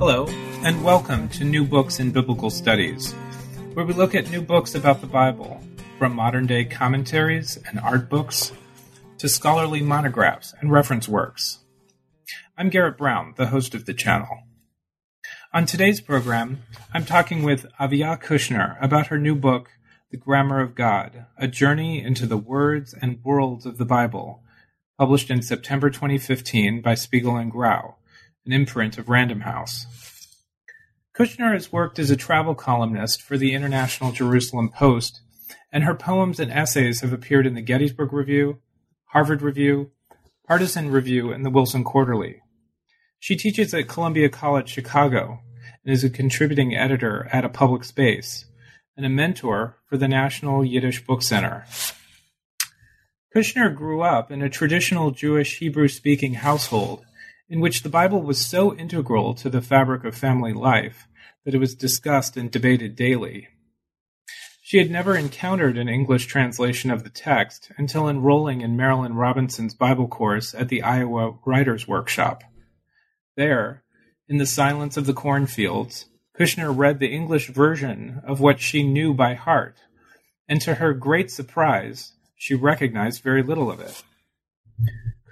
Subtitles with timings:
[0.00, 0.24] Hello,
[0.64, 3.12] and welcome to New Books in Biblical Studies,
[3.74, 5.62] where we look at new books about the Bible,
[5.98, 8.50] from modern day commentaries and art books
[9.18, 11.58] to scholarly monographs and reference works.
[12.56, 14.44] I'm Garrett Brown, the host of the channel.
[15.52, 16.62] On today's program,
[16.94, 19.68] I'm talking with Aviya Kushner about her new book,
[20.10, 24.42] The Grammar of God A Journey into the Words and Worlds of the Bible,
[24.98, 27.96] published in September 2015 by Spiegel and Grau
[28.46, 29.86] an imprint of Random House.
[31.14, 35.20] Kushner has worked as a travel columnist for the International Jerusalem Post,
[35.72, 38.58] and her poems and essays have appeared in the Gettysburg Review,
[39.06, 39.90] Harvard Review,
[40.46, 42.40] Partisan Review, and the Wilson Quarterly.
[43.18, 45.40] She teaches at Columbia College Chicago
[45.84, 48.46] and is a contributing editor at A Public Space
[48.96, 51.66] and a mentor for the National Yiddish Book Center.
[53.34, 57.04] Kushner grew up in a traditional Jewish Hebrew speaking household
[57.50, 61.08] in which the Bible was so integral to the fabric of family life
[61.44, 63.48] that it was discussed and debated daily.
[64.62, 69.74] She had never encountered an English translation of the text until enrolling in Marilynne Robinson's
[69.74, 72.44] Bible course at the Iowa Writers' Workshop.
[73.36, 73.82] There,
[74.28, 76.06] in the silence of the cornfields,
[76.38, 79.76] Kushner read the English version of what she knew by heart,
[80.48, 84.04] and to her great surprise, she recognized very little of it.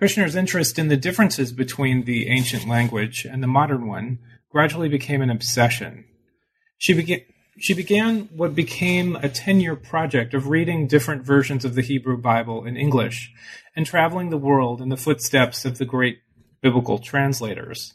[0.00, 5.22] Kushner's interest in the differences between the ancient language and the modern one gradually became
[5.22, 6.04] an obsession.
[6.78, 7.20] She began,
[7.58, 12.16] she began what became a 10 year project of reading different versions of the Hebrew
[12.16, 13.32] Bible in English
[13.74, 16.20] and traveling the world in the footsteps of the great
[16.62, 17.94] biblical translators.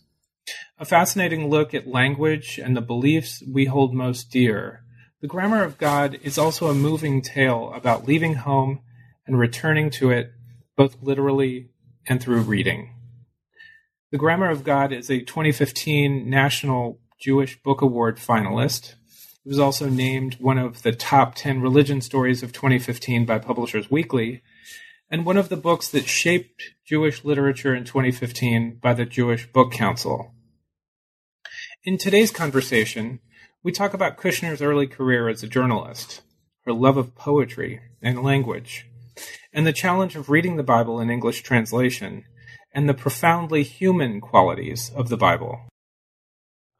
[0.78, 4.84] A fascinating look at language and the beliefs we hold most dear.
[5.22, 8.82] The Grammar of God is also a moving tale about leaving home
[9.26, 10.34] and returning to it,
[10.76, 11.70] both literally
[12.08, 12.94] and through reading.
[14.12, 18.94] The Grammar of God is a 2015 National Jewish Book Award finalist.
[19.46, 23.90] It was also named one of the top 10 religion stories of 2015 by Publishers
[23.90, 24.42] Weekly,
[25.10, 29.72] and one of the books that shaped Jewish literature in 2015 by the Jewish Book
[29.72, 30.34] Council.
[31.84, 33.20] In today's conversation,
[33.64, 36.22] we talk about Kushner's early career as a journalist,
[36.66, 38.86] her love of poetry and language,
[39.52, 42.26] and the challenge of reading the Bible in English translation,
[42.74, 45.62] and the profoundly human qualities of the Bible.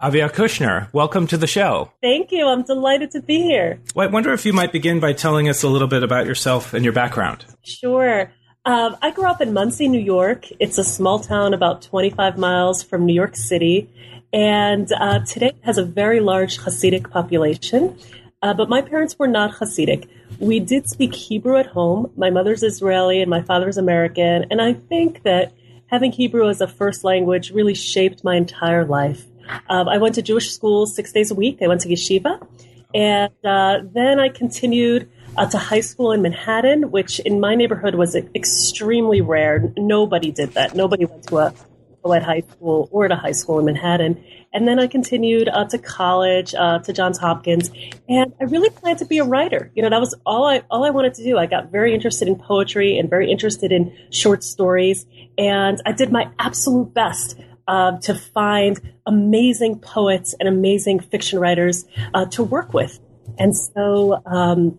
[0.02, 1.92] Aviya Kushner, welcome to the show.
[2.02, 2.46] Thank you.
[2.46, 3.80] I'm delighted to be here.
[3.96, 6.74] Well, I wonder if you might begin by telling us a little bit about yourself
[6.74, 7.46] and your background.
[7.64, 8.30] Sure.
[8.66, 10.48] Um, I grew up in Monsey, New York.
[10.60, 13.90] It's a small town about 25 miles from New York City,
[14.34, 17.98] and uh, today it has a very large Hasidic population.
[18.42, 20.10] Uh, but my parents were not Hasidic.
[20.40, 22.12] We did speak Hebrew at home.
[22.18, 24.46] My mother's Israeli and my father's American.
[24.52, 25.54] And I think that
[25.88, 29.26] having Hebrew as a first language really shaped my entire life.
[29.70, 31.60] Um, I went to Jewish school six days a week.
[31.62, 32.46] I went to yeshiva.
[32.94, 37.96] And uh, then I continued uh, to high school in Manhattan, which in my neighborhood
[37.96, 39.72] was extremely rare.
[39.78, 40.76] Nobody did that.
[40.76, 41.54] Nobody went to a
[42.04, 44.24] co-ed high school or to high school in Manhattan.
[44.54, 47.72] And then I continued uh, to college, uh, to Johns Hopkins,
[48.08, 49.72] and I really planned to be a writer.
[49.74, 51.38] You know, that was all I all I wanted to do.
[51.38, 55.06] I got very interested in poetry and very interested in short stories,
[55.38, 61.86] and I did my absolute best uh, to find amazing poets and amazing fiction writers
[62.14, 63.00] uh, to work with.
[63.40, 64.78] And so um,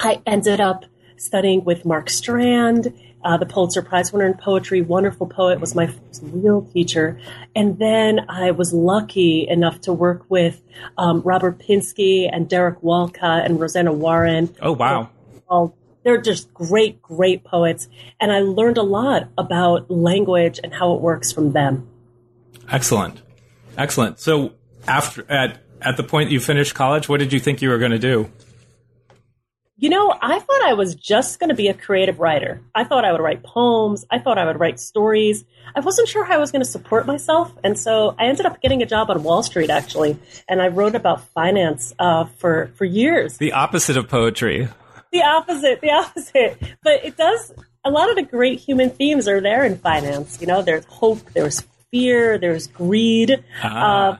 [0.00, 0.84] I ended up
[1.16, 2.92] studying with Mark Strand
[3.24, 7.18] uh, the Pulitzer Prize winner in poetry, wonderful poet, was my first real teacher.
[7.56, 10.60] And then I was lucky enough to work with
[10.98, 14.54] um, Robert Pinsky and Derek Walcott and Rosanna Warren.
[14.60, 15.10] Oh, wow.
[15.48, 17.88] All, they're just great, great poets.
[18.20, 21.88] And I learned a lot about language and how it works from them.
[22.68, 23.22] Excellent.
[23.76, 24.20] Excellent.
[24.20, 24.52] So
[24.86, 27.90] after at at the point you finished college, what did you think you were going
[27.90, 28.30] to do?
[29.76, 32.60] You know, I thought I was just going to be a creative writer.
[32.76, 34.04] I thought I would write poems.
[34.08, 35.44] I thought I would write stories.
[35.74, 37.52] I wasn't sure how I was going to support myself.
[37.64, 40.16] And so I ended up getting a job on Wall Street, actually.
[40.48, 43.38] And I wrote about finance uh, for, for years.
[43.38, 44.68] The opposite of poetry.
[45.10, 46.56] The opposite, the opposite.
[46.84, 47.52] But it does
[47.84, 50.40] a lot of the great human themes are there in finance.
[50.40, 53.42] You know, there's hope, there's fear, there's greed.
[53.62, 54.12] Ah.
[54.12, 54.18] Uh,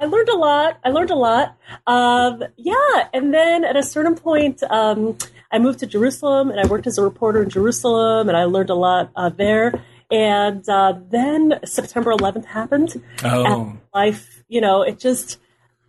[0.00, 0.78] I learned a lot.
[0.84, 1.56] I learned a lot.
[1.86, 5.16] Um, yeah, and then at a certain point, um,
[5.50, 8.70] I moved to Jerusalem and I worked as a reporter in Jerusalem, and I learned
[8.70, 9.72] a lot uh, there.
[10.10, 13.02] And uh, then September 11th happened.
[13.24, 13.44] Oh.
[13.44, 15.38] And life, you know, it just.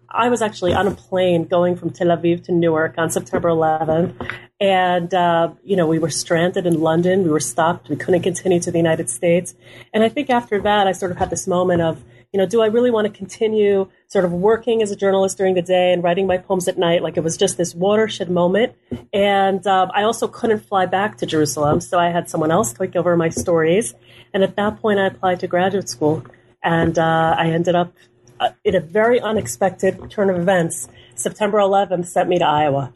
[0.09, 4.15] I was actually on a plane going from Tel Aviv to Newark on September 11th,
[4.57, 7.23] and uh, you know we were stranded in London.
[7.23, 7.89] We were stopped.
[7.89, 9.53] We couldn't continue to the United States.
[9.94, 12.03] And I think after that, I sort of had this moment of,
[12.33, 15.56] you know, do I really want to continue sort of working as a journalist during
[15.56, 17.01] the day and writing my poems at night?
[17.01, 18.75] Like it was just this watershed moment.
[19.13, 22.95] And uh, I also couldn't fly back to Jerusalem, so I had someone else take
[22.95, 23.94] over my stories.
[24.33, 26.25] And at that point, I applied to graduate school,
[26.63, 27.94] and uh, I ended up
[28.39, 30.88] uh, in a very unexpected turn of events.
[31.15, 32.94] September 11th sent me to Iowa.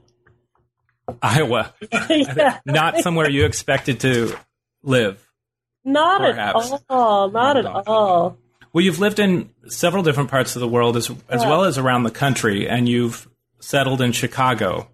[1.22, 1.74] Iowa.
[2.10, 2.60] yeah.
[2.66, 4.36] Not somewhere you expected to
[4.84, 5.28] live.
[5.84, 6.56] Not at
[6.90, 7.32] all.
[7.32, 8.38] Not at all.
[8.74, 11.50] Well, you've lived in several different parts of the world as, as Yeah.
[11.50, 13.28] well as around the country, and you've
[13.60, 14.88] settled in Chicago.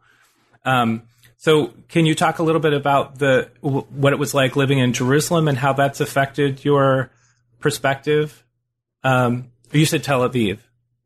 [0.65, 1.03] Um,
[1.37, 4.79] so, can you talk a little bit about the w- what it was like living
[4.79, 7.11] in Jerusalem and how that's affected your
[7.59, 8.43] perspective?
[9.03, 10.59] Um, you said Tel Aviv.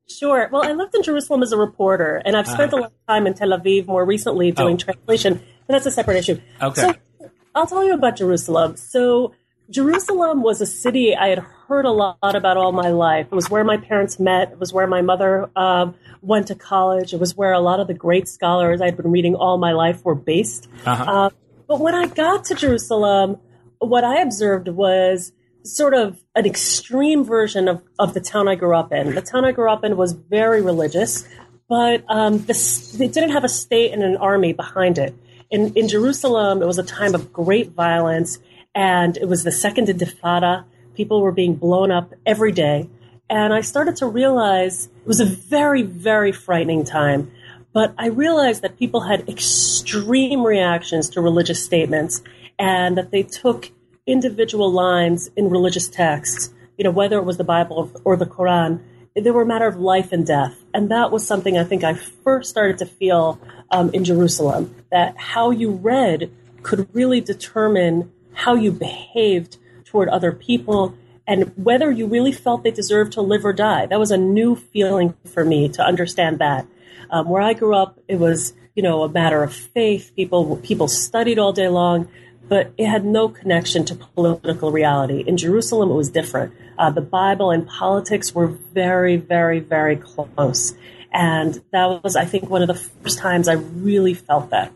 [0.08, 0.50] Sure.
[0.52, 3.28] Well, I lived in Jerusalem as a reporter, and I've spent a lot of time
[3.28, 4.78] in Tel Aviv more recently doing Oh.
[4.78, 6.40] translation, and that's a separate issue.
[6.62, 6.82] Okay.
[7.20, 8.76] So I'll tell you about Jerusalem.
[8.78, 9.34] So
[9.72, 13.28] Jerusalem was a city I had heard a lot about all my life.
[13.32, 14.52] It was where my parents met.
[14.52, 17.14] It was where my mother um, went to college.
[17.14, 20.04] It was where a lot of the great scholars I'd been reading all my life
[20.04, 20.68] were based.
[20.86, 21.04] Uh-huh.
[21.04, 21.30] Uh,
[21.68, 23.38] but when I got to Jerusalem,
[23.80, 25.32] what I observed was
[25.64, 29.16] sort of an extreme version of, of the town I grew up in.
[29.16, 31.26] The town I grew up in was very religious,
[31.70, 35.16] but um, the, it didn't have a state and an army behind it.
[35.50, 38.40] In, in Jerusalem, it was a time of great violence,
[38.74, 40.66] and it was the second Intifada.
[40.96, 42.90] People were being blown up every day.
[43.30, 47.32] And I started to realize it was a very, very frightening time.
[47.74, 52.22] But I realized that people had extreme reactions to religious statements
[52.60, 53.72] and that they took
[54.06, 58.82] individual lines in religious texts, you know, whether it was the Bible or the Quran,
[59.16, 60.56] they were a matter of life and death.
[60.74, 63.40] And that was something I think I first started to feel
[63.70, 66.32] um, in Jerusalem that how you read
[66.64, 70.96] could really determine how you behaved toward other people
[71.28, 73.86] and whether you really felt they deserved to live or die.
[73.86, 76.68] That was a new feeling for me to understand that.
[77.10, 80.12] Um, where I grew up, it was you know a matter of faith.
[80.16, 82.08] People people studied all day long,
[82.48, 85.24] but it had no connection to political reality.
[85.26, 86.54] In Jerusalem, it was different.
[86.78, 90.74] Uh, the Bible and politics were very, very, very close,
[91.12, 94.72] and that was, I think, one of the first times I really felt that.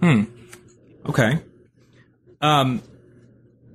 [0.00, 0.24] Hmm.
[1.06, 1.38] Okay.
[2.40, 2.82] Um,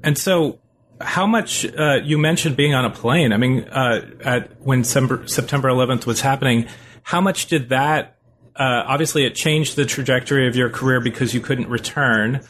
[0.03, 0.59] and so,
[1.01, 3.33] how much uh, you mentioned being on a plane?
[3.33, 6.67] I mean, uh, at when September, September 11th was happening,
[7.03, 8.17] how much did that?
[8.55, 12.41] Uh, obviously, it changed the trajectory of your career because you couldn't return.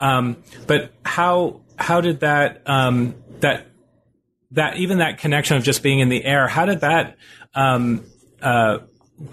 [0.00, 3.66] Um, but how how did that um, that
[4.52, 6.46] that even that connection of just being in the air?
[6.46, 7.16] How did that
[7.54, 8.04] um,
[8.40, 8.78] uh,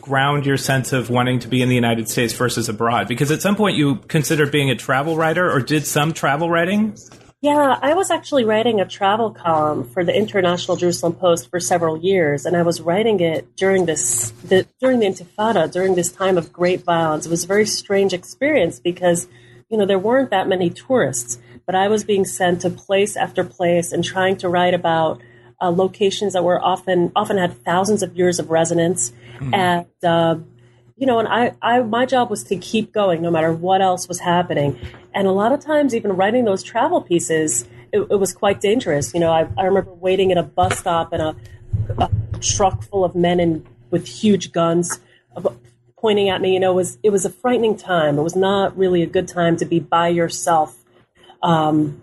[0.02, 3.08] ground your sense of wanting to be in the United States versus abroad?
[3.08, 6.96] Because at some point you considered being a travel writer or did some travel writing.
[7.42, 11.96] Yeah, I was actually writing a travel column for the International Jerusalem Post for several
[11.96, 16.40] years, and I was writing it during this the, during the Intifada, during this time
[16.40, 17.28] of great violence.
[17.28, 19.28] It was a very strange experience because
[19.70, 21.38] you know there weren't that many tourists,
[21.68, 25.22] but I was being sent to place after place and trying to write about
[25.62, 29.14] uh, locations that were often often had thousands of years of residence,
[29.54, 30.36] and uh,
[30.98, 34.08] you know, and I, I, my job was to keep going no matter what else
[34.08, 34.80] was happening.
[35.14, 39.14] And a lot of times, even writing those travel pieces, it, it was quite dangerous.
[39.14, 41.36] You know, I, I remember waiting at a bus stop and a,
[41.98, 42.10] a
[42.40, 45.00] truck full of men in, with huge guns
[45.36, 45.50] uh,
[45.98, 46.54] pointing at me.
[46.54, 48.18] You know, it was it was a frightening time.
[48.18, 50.82] It was not really a good time to be by yourself.
[51.44, 52.02] Um,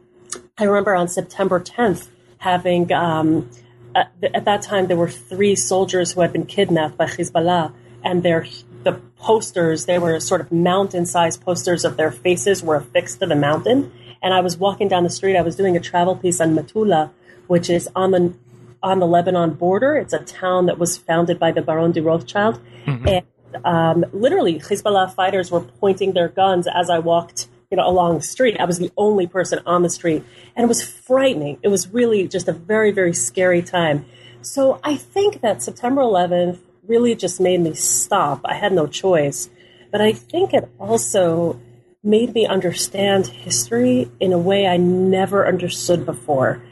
[0.59, 2.09] I remember on September 10th
[2.43, 3.49] having um,
[3.95, 7.73] at, at that time there were three soldiers who had been kidnapped by Hezbollah,
[8.03, 8.47] and their
[8.83, 13.37] the posters they were sort of mountain-sized posters of their faces were affixed to the
[13.37, 13.93] mountain.
[14.21, 15.37] And I was walking down the street.
[15.37, 17.11] I was doing a travel piece on Metula,
[17.47, 18.35] which is on the
[18.83, 19.97] on the Lebanon border.
[19.97, 22.61] It's a town that was founded by the Baron de Rothschild,
[23.07, 23.25] and
[23.65, 28.23] um, literally Hezbollah fighters were pointing their guns as I walked you know, along the
[28.23, 28.59] street.
[28.61, 30.23] I was the only person on the street,
[30.55, 31.59] and it was frightening.
[31.63, 34.05] It was really just a very, very scary time.
[34.43, 38.43] So I think that September 11th really just made me stop.
[38.45, 39.49] I had no choice,
[39.91, 41.59] but I think it also
[42.05, 46.63] made me understand history in a way I never understood before.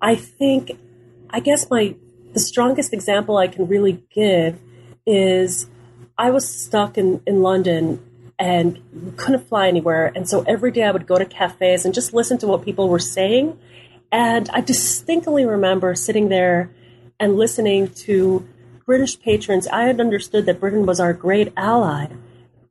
[0.00, 0.70] I think,
[1.30, 1.96] I guess my
[2.32, 4.60] the strongest example I can really give
[5.04, 5.66] is
[6.16, 8.07] I was stuck in, in London
[8.38, 10.12] and couldn't fly anywhere.
[10.14, 12.88] And so every day I would go to cafes and just listen to what people
[12.88, 13.58] were saying.
[14.12, 16.70] And I distinctly remember sitting there
[17.18, 18.46] and listening to
[18.86, 19.66] British patrons.
[19.68, 22.08] I had understood that Britain was our great ally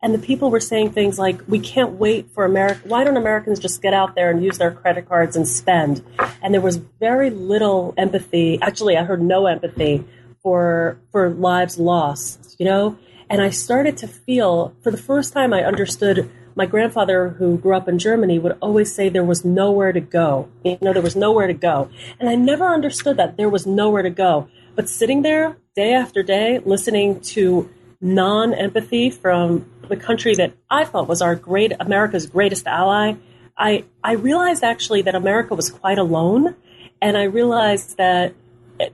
[0.01, 2.81] and the people were saying things like, "We can't wait for America.
[2.85, 6.03] Why don't Americans just get out there and use their credit cards and spend?"
[6.41, 8.59] And there was very little empathy.
[8.61, 10.05] Actually, I heard no empathy
[10.43, 12.55] for for lives lost.
[12.59, 12.95] You know,
[13.29, 16.29] and I started to feel for the first time I understood.
[16.55, 20.49] My grandfather, who grew up in Germany, would always say there was nowhere to go.
[20.63, 24.01] You know, there was nowhere to go, and I never understood that there was nowhere
[24.01, 24.47] to go.
[24.75, 27.69] But sitting there day after day, listening to
[28.01, 33.15] non empathy from the country that I thought was our great America's greatest ally,
[33.57, 36.55] I I realized actually that America was quite alone,
[37.01, 38.33] and I realized that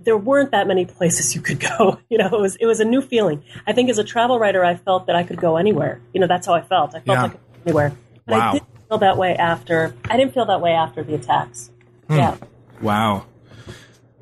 [0.04, 2.00] there weren't that many places you could go.
[2.10, 3.44] You know, it was it was a new feeling.
[3.66, 6.00] I think as a travel writer, I felt that I could go anywhere.
[6.14, 6.94] You know, that's how I felt.
[6.94, 7.28] I felt yeah.
[7.30, 7.94] Go anywhere.
[8.28, 8.50] But wow.
[8.50, 9.96] I didn't feel that way after.
[10.06, 11.72] I didn't feel that way after the attacks.
[12.08, 12.18] Hmm.
[12.18, 12.38] Yeah.
[12.82, 13.26] Wow.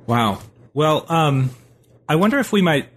[0.05, 0.39] Wow.
[0.73, 1.49] Well, um,
[2.07, 2.89] I wonder if we might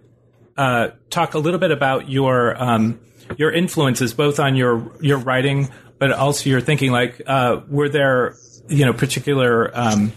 [0.56, 3.00] uh, talk a little bit about your um,
[3.36, 6.92] your influences, both on your your writing, but also your thinking.
[6.92, 8.36] Like, uh, were there
[8.68, 10.12] you know particular um,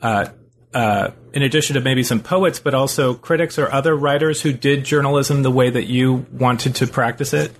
[0.00, 0.26] uh,
[0.74, 4.84] uh, in addition to maybe some poets, but also critics or other writers who did
[4.84, 7.52] journalism the way that you wanted to practice it?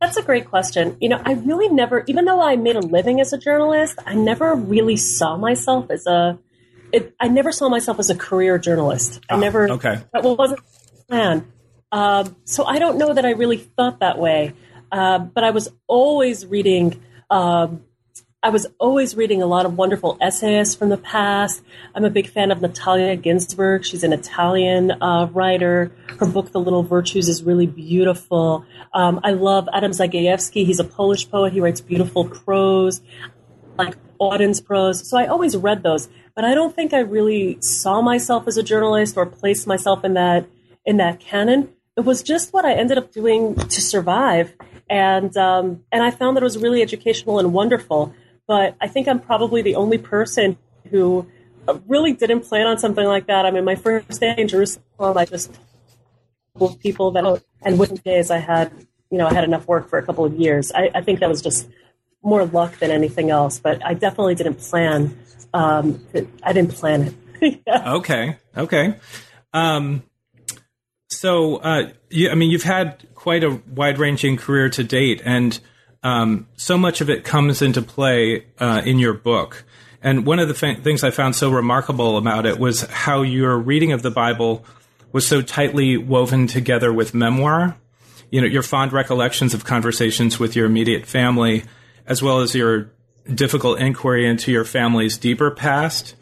[0.00, 0.96] That's a great question.
[1.00, 4.14] You know, I really never, even though I made a living as a journalist, I
[4.14, 6.38] never really saw myself as a
[6.92, 9.20] it, I never saw myself as a career journalist.
[9.28, 9.68] I oh, never.
[9.68, 10.00] Okay.
[10.12, 11.52] That wasn't the plan.
[11.90, 14.52] Um, so I don't know that I really thought that way.
[14.92, 17.02] Uh, but I was always reading.
[17.30, 17.83] Um,
[18.44, 21.62] I was always reading a lot of wonderful essayists from the past.
[21.94, 23.84] I'm a big fan of Natalia Ginzburg.
[23.84, 25.90] She's an Italian uh, writer.
[26.20, 28.66] Her book, The Little Virtues, is really beautiful.
[28.92, 30.66] Um, I love Adam Zagajewski.
[30.66, 31.52] He's a Polish poet.
[31.52, 33.00] He writes beautiful prose,
[33.78, 35.08] like Auden's prose.
[35.08, 38.62] So I always read those but I don't think I really saw myself as a
[38.62, 40.46] journalist or placed myself in that
[40.84, 41.70] in that canon.
[41.96, 44.52] It was just what I ended up doing to survive,
[44.90, 48.12] and um, and I found that it was really educational and wonderful.
[48.46, 50.58] But I think I'm probably the only person
[50.90, 51.26] who
[51.86, 53.46] really didn't plan on something like that.
[53.46, 55.50] I mean, my first day in Jerusalem, I just
[56.58, 58.72] told people that, and within days, I had
[59.10, 60.72] you know I had enough work for a couple of years.
[60.72, 61.68] I, I think that was just
[62.22, 63.58] more luck than anything else.
[63.58, 65.16] But I definitely didn't plan
[65.54, 66.04] um,
[66.42, 67.62] I didn't plan it.
[67.66, 67.94] yeah.
[67.94, 68.36] Okay.
[68.56, 68.96] Okay.
[69.52, 70.02] Um,
[71.08, 75.58] so, uh, you, I mean, you've had quite a wide ranging career to date, and
[76.04, 79.64] um, so much of it comes into play uh, in your book.
[80.02, 83.58] And one of the fa- things I found so remarkable about it was how your
[83.58, 84.64] reading of the Bible
[85.12, 87.76] was so tightly woven together with memoir.
[88.30, 91.64] You know, your fond recollections of conversations with your immediate family,
[92.06, 92.92] as well as your
[93.32, 96.16] difficult inquiry into your family's deeper past.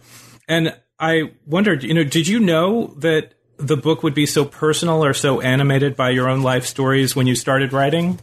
[0.47, 5.05] And I wondered, you know, did you know that the book would be so personal
[5.05, 8.21] or so animated by your own life stories when you started writing?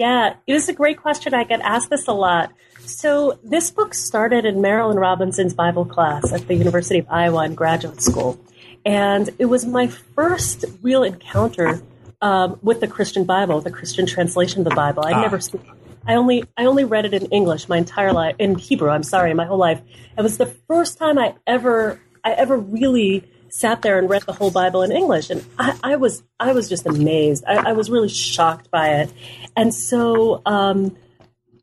[0.00, 1.34] Yeah, it was a great question.
[1.34, 2.54] I get asked this a lot.
[2.86, 7.54] So, this book started in Marilynne Robinson's Bible class at the University of Iowa in
[7.54, 8.40] graduate school.
[8.86, 11.82] And it was my first real encounter
[12.22, 15.04] um, with the Christian Bible, the Christian translation of the Bible.
[15.04, 15.20] I'd ah.
[15.20, 15.62] never seen
[16.06, 18.88] I only I only read it in English my entire life in Hebrew.
[18.88, 19.82] I'm sorry, my whole life.
[20.16, 24.32] It was the first time I ever I ever really sat there and read the
[24.32, 27.44] whole Bible in English, and I, I was I was just amazed.
[27.46, 29.12] I, I, was really shocked by it,
[29.56, 30.96] and so um,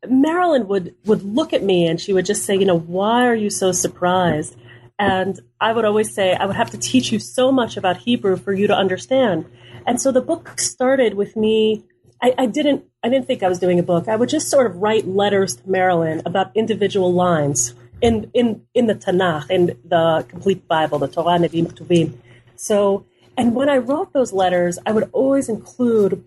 [0.04, 3.34] Marilynne would would look at me and she would just say, you know, why are
[3.34, 4.56] you so surprised?
[4.98, 8.36] And I would always say, I would have to teach you so much about Hebrew
[8.36, 9.44] for you to understand.
[9.86, 11.84] And so the book started with me
[12.20, 14.08] I, I, didn't I didn't think I was doing a book.
[14.08, 18.86] I would just sort of write letters to Marilynne about individual lines in in in
[18.86, 22.14] the Tanakh, in the complete Bible, the Torah, Nevi'im, Ketuvim.
[22.56, 26.24] So, and when I wrote those letters, I would always include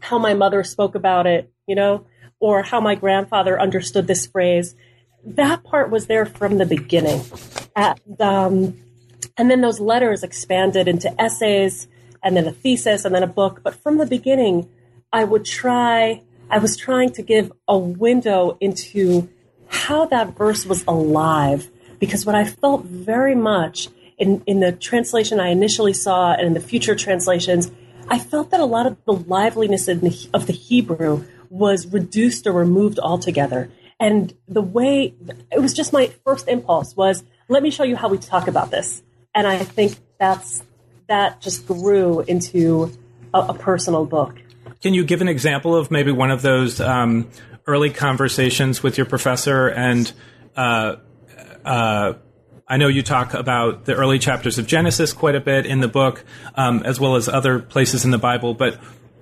[0.00, 2.04] how my mother spoke about it, you know,
[2.40, 4.74] or how my grandfather understood this phrase.
[5.24, 7.22] That part was there from the beginning,
[8.20, 8.78] um,
[9.36, 11.88] and then those letters expanded into essays,
[12.22, 13.60] and then a thesis, and then a book.
[13.62, 14.68] But from the beginning
[15.12, 19.28] I would try, I was trying to give a window into
[19.68, 21.70] how that verse was alive.
[21.98, 26.54] Because what I felt very much in, in the translation I initially saw and in
[26.54, 27.70] the future translations,
[28.08, 32.52] I felt that a lot of the liveliness the, of the Hebrew was reduced or
[32.52, 33.70] removed altogether.
[34.00, 35.14] And the way
[35.50, 38.70] it was just my first impulse was, let me show you how we talk about
[38.70, 39.02] this.
[39.34, 40.62] And I think that's
[41.08, 42.92] that just grew into
[43.34, 44.36] a, a personal book.
[44.82, 47.28] Can you give an example of maybe one of those um,
[47.68, 49.68] early conversations with your professor?
[49.68, 50.10] And
[50.56, 50.96] uh,
[51.64, 52.14] uh,
[52.66, 55.88] I know you talk about the early chapters of Genesis quite a bit in the
[55.88, 56.24] book,
[56.56, 58.54] um, as well as other places in the Bible.
[58.54, 58.80] But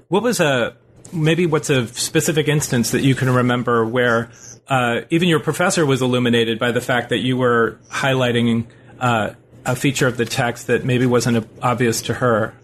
[0.08, 0.76] what was a
[1.12, 4.30] maybe what's a specific instance that you can remember where
[4.68, 8.66] uh, even your professor was illuminated by the fact that you were highlighting
[8.98, 9.30] uh,
[9.64, 12.54] a feature of the text that maybe wasn't obvious to her?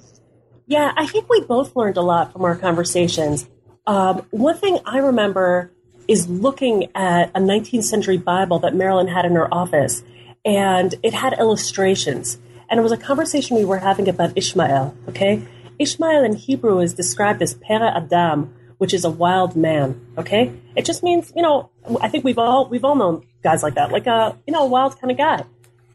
[0.66, 3.48] Yeah, I think we both learned a lot from our conversations.
[3.86, 5.70] Um, one thing I remember
[6.08, 10.02] is looking at a 19th century Bible that Marilynne had in her office,
[10.44, 12.38] and it had illustrations.
[12.68, 15.42] And it was a conversation we were having about Ishmael, okay?
[15.78, 20.52] Ishmael in Hebrew is described as Pere Adam, which is a wild man, okay?
[20.76, 21.70] It just means, you know,
[22.00, 24.68] I think we've all we've all known guys like that, like a, you know, a
[24.68, 25.44] wild kind of guy.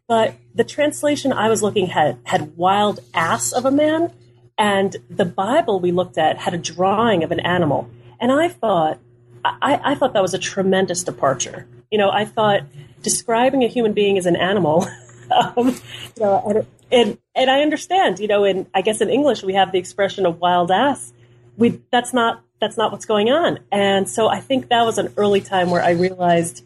[0.08, 4.14] But the translation I was looking at had wild ass of a man,
[4.58, 7.90] and the Bible we looked at had a drawing of an animal.
[8.20, 9.00] And I thought,
[9.46, 11.68] I, I thought that was a tremendous departure.
[11.92, 12.62] You know, I thought
[13.02, 14.88] describing a human being as an animal,
[15.32, 19.44] um, you know, and, and, and I understand, you know, in I guess in English
[19.44, 21.14] we have the expression of wild ass.
[21.58, 23.60] We that's not that's not what's going on.
[23.72, 26.64] And so I think that was an early time where I realized,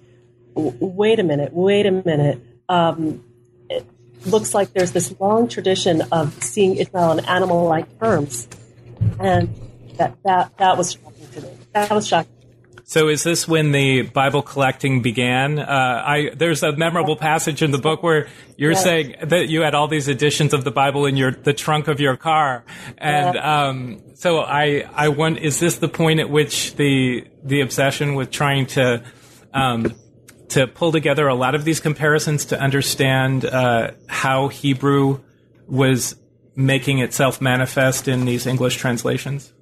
[0.55, 2.41] wait a minute, wait a minute.
[2.69, 3.24] Um,
[4.25, 8.47] looks like there's this long tradition of seeing Israel in animal-like terms,
[9.19, 9.53] and
[9.97, 11.49] that that that was shocking to me.
[11.73, 12.31] That was shocking.
[12.91, 15.59] So, is this when the Bible collecting began?
[15.59, 18.83] Uh, I there's a memorable passage in the book where you're yes.
[18.83, 22.01] saying that you had all these editions of the Bible in your the trunk of
[22.01, 22.65] your car,
[22.97, 28.15] and um, so I I want is this the point at which the the obsession
[28.15, 29.03] with trying to
[29.53, 29.93] um,
[30.51, 35.20] to pull together a lot of these comparisons to understand uh, how Hebrew
[35.67, 36.15] was
[36.55, 39.54] making itself manifest in these English translations?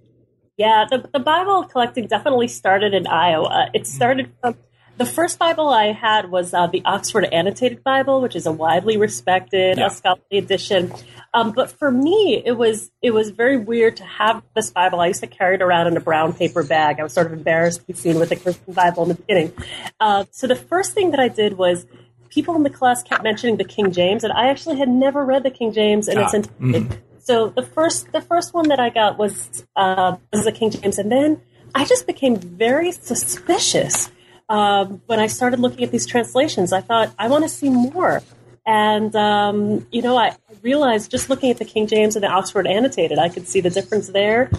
[0.58, 3.70] Yeah, the, the Bible collecting definitely started in Iowa.
[3.74, 4.56] It started from
[5.00, 8.98] the first Bible I had was uh, the Oxford Annotated Bible, which is a widely
[8.98, 9.88] respected yeah.
[9.88, 10.92] scholarly edition.
[11.34, 15.00] Um, but for me, it was it was very weird to have this Bible.
[15.00, 17.00] I used to carry it around in a brown paper bag.
[17.00, 19.54] I was sort of embarrassed to be seen with a Christian Bible in the beginning.
[20.02, 21.86] Uh, so the first thing that I did was
[22.28, 25.44] people in the class kept mentioning the King James, and I actually had never read
[25.44, 26.80] the King James in ah, its entirety.
[26.80, 26.94] Mm-hmm.
[27.20, 31.00] So the first the first one that I got was uh, was the King James,
[31.00, 31.42] and then
[31.74, 34.10] I just became very suspicious
[34.50, 38.22] um, when I started looking at these translations, I thought, I want to see more.
[38.66, 42.68] And, um, you know, I realized just looking at the King James and the Oxford
[42.68, 44.50] Annotated, I could see the difference there.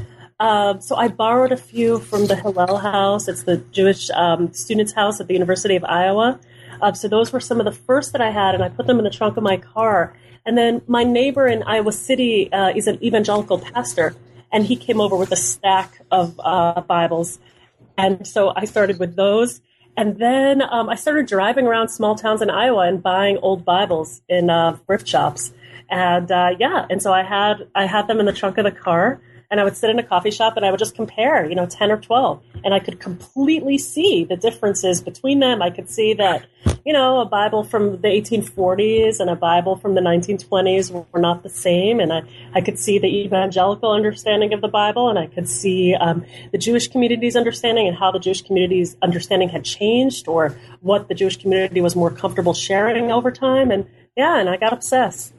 [0.41, 3.29] Um, so I borrowed a few from the Hillel House.
[3.29, 6.41] It's the Jewish um, Students' House at the University of Iowa.
[6.81, 8.99] Uh, so those were some of the first that I had, and I put them
[8.99, 10.17] in the trunk of my car.
[10.47, 14.15] And then my neighbor in Iowa City uh, is an evangelical pastor,
[14.51, 17.39] and he came over with a stack of uh, Bibles.
[17.99, 19.61] And so I started with those.
[20.01, 24.23] And then um, I started driving around small towns in Iowa and buying old Bibles
[24.31, 25.53] in uh, thrift shops.
[25.91, 28.71] And uh, yeah, and so I had I had them in the trunk of the
[28.71, 31.57] car, and I would sit in a coffee shop and I would just compare, you
[31.57, 32.41] know, 10 or 12.
[32.63, 35.61] And I could completely see the differences between them.
[35.61, 36.47] I could see that,
[36.85, 41.43] you know, a Bible from the 1840s and a Bible from the 1920s were not
[41.43, 41.99] the same.
[41.99, 42.23] And I,
[42.55, 46.59] I could see the evangelical understanding of the Bible and I could see um, the
[46.59, 51.39] Jewish community's understanding and how the Jewish community's understanding had changed or what the Jewish
[51.39, 53.73] community was more comfortable sharing over time.
[53.73, 55.35] And yeah, and I got obsessed.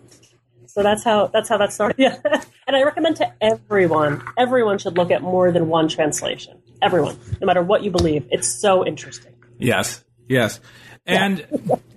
[0.72, 1.96] So that's how that's how that started.
[2.00, 2.18] Yeah,
[2.66, 4.24] and I recommend to everyone.
[4.38, 6.62] Everyone should look at more than one translation.
[6.82, 9.34] Everyone, no matter what you believe, it's so interesting.
[9.60, 10.62] Yes, yes,
[11.06, 11.46] and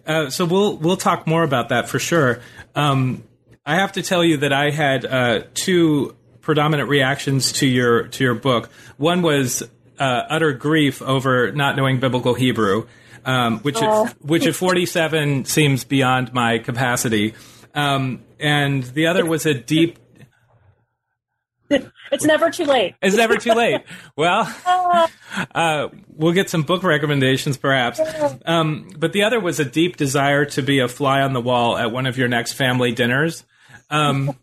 [0.07, 2.41] uh, so we'll we'll talk more about that for sure.
[2.75, 3.23] Um,
[3.65, 8.25] I have to tell you that I had uh, two predominant reactions to your to
[8.25, 8.71] your book.
[8.97, 9.63] One was
[9.99, 12.87] uh, utter grief over not knowing biblical Hebrew,
[13.25, 17.35] um, which at, which at 47 seems beyond my capacity.
[17.75, 19.99] Um, and the other was a deep.
[21.69, 22.95] it's never too late.
[23.03, 23.83] It's never too late.
[24.17, 24.55] Well,
[25.55, 28.01] uh, we'll get some book recommendations perhaps.
[28.47, 31.77] Um, but the other was a deep desire to be a fly on the wall
[31.77, 33.45] at one of your next family dinners.
[33.91, 34.39] Um,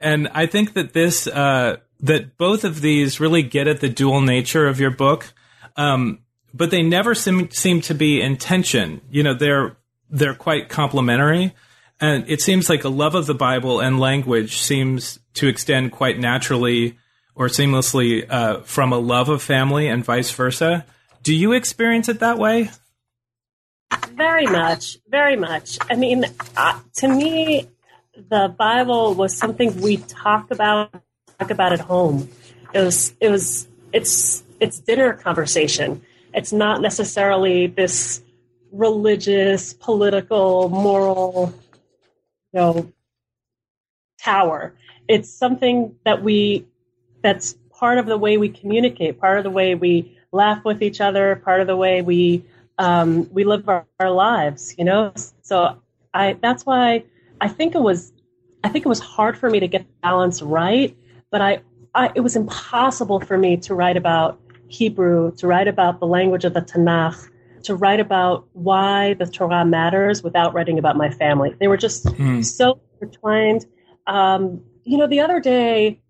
[0.00, 4.20] and I think that this, uh, that both of these really get at the dual
[4.20, 5.32] nature of your book.
[5.76, 6.20] Um,
[6.52, 9.00] but they never seem, seem to be in tension.
[9.10, 9.76] You know, they're,
[10.10, 11.52] they're quite complementary.
[12.04, 16.18] And it seems like a love of the Bible and language seems to extend quite
[16.18, 16.98] naturally
[17.34, 20.84] or seamlessly uh, from a love of family and vice versa.
[21.22, 22.70] Do you experience it that way?
[24.10, 25.78] Very much, very much.
[25.88, 26.26] I mean,
[26.58, 27.68] uh, to me,
[28.14, 30.92] the Bible was something we talk about
[31.38, 32.28] talk about at home.
[32.74, 36.02] It was it was it's it's dinner conversation.
[36.34, 38.20] It's not necessarily this
[38.72, 41.54] religious, political, moral,
[42.54, 42.92] know,
[44.20, 44.74] tower.
[45.08, 46.66] It's something that we
[47.22, 51.00] that's part of the way we communicate, part of the way we laugh with each
[51.00, 52.44] other, part of the way we
[52.78, 54.74] um, we live our, our lives.
[54.78, 55.12] You know,
[55.42, 55.78] so
[56.12, 57.04] I that's why
[57.40, 58.12] I think it was
[58.62, 60.96] I think it was hard for me to get balance right,
[61.30, 61.60] but I,
[61.94, 66.44] I it was impossible for me to write about Hebrew, to write about the language
[66.44, 67.28] of the Tanakh,
[67.64, 71.54] to write about why the Torah matters without writing about my family.
[71.58, 72.44] They were just mm.
[72.44, 73.66] so intertwined.
[74.06, 76.00] Um, you know, the other day,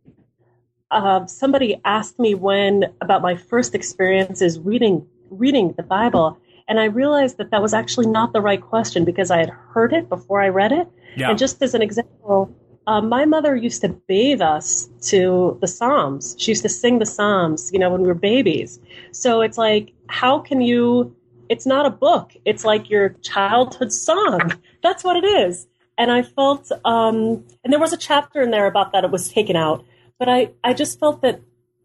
[0.91, 6.39] uh, somebody asked me when about my first experiences reading reading the Bible,
[6.69, 9.93] and I realized that that was actually not the right question because I had heard
[9.93, 10.89] it before I read it.
[11.17, 11.31] Yeah.
[11.31, 12.55] And just as an example,
[12.87, 16.37] uh, my mother used to bathe us to the Psalms.
[16.39, 18.79] She used to sing the Psalms, you know, when we were babies.
[19.13, 21.15] So it's like, how can you?
[21.55, 22.33] It's not a book.
[22.45, 24.41] It's like your childhood song.
[24.83, 25.69] That's what it is.
[25.97, 29.05] And I felt, um, and there was a chapter in there about that.
[29.05, 29.85] It was taken out,
[30.19, 31.41] but I, I just felt that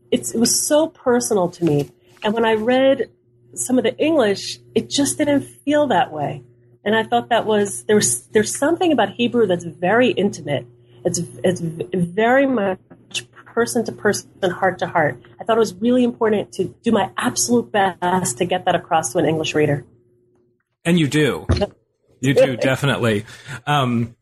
[0.10, 1.92] it's, it was so personal to me.
[2.24, 3.12] And when I read
[3.54, 6.42] some of the English, it just didn't feel that way.
[6.84, 10.66] And I thought that was there's there's something about Hebrew that's very intimate.
[11.06, 12.80] It's it's very much
[13.60, 15.22] person to person, heart to heart.
[15.38, 19.12] I thought it was really important to do my absolute best to get that across
[19.12, 19.84] to an English reader.
[20.86, 21.46] And you do,
[22.22, 23.26] you do definitely.
[23.68, 24.16] Um,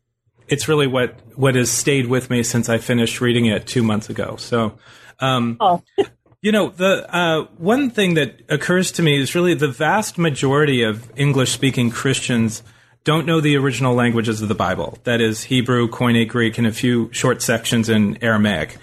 [0.48, 4.10] it's really what what has stayed with me since I finished reading it two months
[4.10, 4.34] ago.
[4.38, 4.76] So,
[5.20, 5.84] um, oh.
[6.40, 10.84] You know, the uh, one thing that occurs to me is really the vast majority
[10.84, 12.62] of English speaking Christians
[13.02, 14.98] don't know the original languages of the Bible.
[15.02, 18.76] That is Hebrew, Koine Greek, and a few short sections in Aramaic.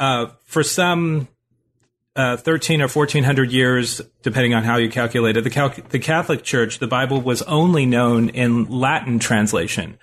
[0.00, 1.28] Uh, for some
[2.16, 6.42] uh, 13 or 1400 years, depending on how you calculate it, the, cal- the, Catholic
[6.42, 9.98] Church, the Bible was only known in Latin translation.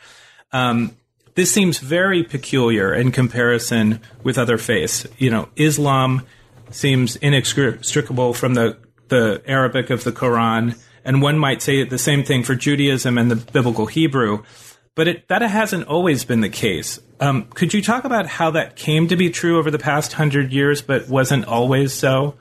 [0.51, 0.95] Um,
[1.33, 5.07] this seems very peculiar in comparison with other faiths.
[5.17, 6.23] You know, Islam
[6.69, 10.79] seems inextricable from the, the Arabic of the Quran.
[11.03, 14.43] And one might say the same thing for Judaism and the biblical Hebrew.
[14.97, 16.99] But it, that hasn't always been the case.
[17.19, 20.51] Um, could you talk about how that came to be true over the past hundred
[20.51, 22.33] years, but wasn't always so?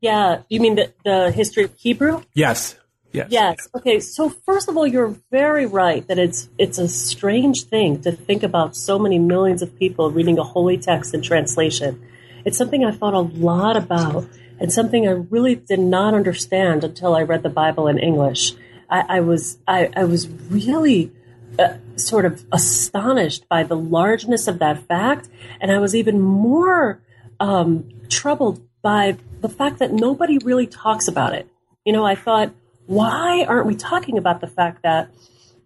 [0.00, 2.22] Yeah, you mean the, the history of Hebrew?
[2.34, 2.76] Yes.
[3.12, 3.28] Yes.
[3.30, 3.68] Yes.
[3.72, 4.00] Okay.
[4.00, 8.42] So first of all, you're very right that it's it's a strange thing to think
[8.42, 12.04] about so many millions of people reading a holy text in translation.
[12.44, 17.14] It's something I thought a lot about and something I really did not understand until
[17.14, 18.54] I read the Bible in English.
[18.90, 21.12] I, I was I, I, was really
[21.58, 25.28] uh, sort of astonished by the largeness of that fact,
[25.60, 27.02] and I was even more
[27.40, 31.48] um, troubled by the fact that nobody really talks about it.
[31.84, 32.52] You know, I thought,
[32.86, 35.10] why aren't we talking about the fact that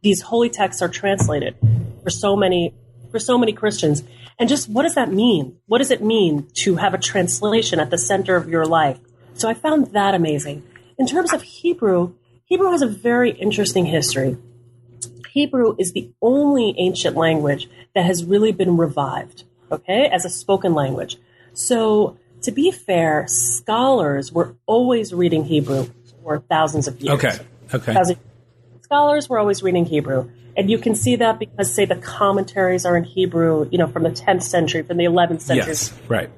[0.03, 1.57] these holy texts are translated
[2.03, 2.75] for so many
[3.11, 4.03] for so many Christians?
[4.39, 5.59] And just what does that mean?
[5.67, 8.99] What does it mean to have a translation at the center of your life?
[9.35, 10.63] So I found that amazing.
[10.99, 14.37] In terms of Hebrew, Hebrew has a very interesting history.
[15.33, 20.75] Hebrew is the only ancient language that has really been revived, okay, as a spoken
[20.75, 21.17] language.
[21.55, 25.87] So, to be fair, scholars were always reading Hebrew
[26.23, 27.15] for thousands of years.
[27.15, 27.39] Okay,
[27.73, 27.97] okay.
[28.83, 30.31] Scholars were always reading Hebrew.
[30.55, 34.03] And you can see that because, say, the commentaries are in Hebrew, you know, from
[34.03, 35.69] the 10th century, from the 11th century.
[35.69, 36.29] Yes, right.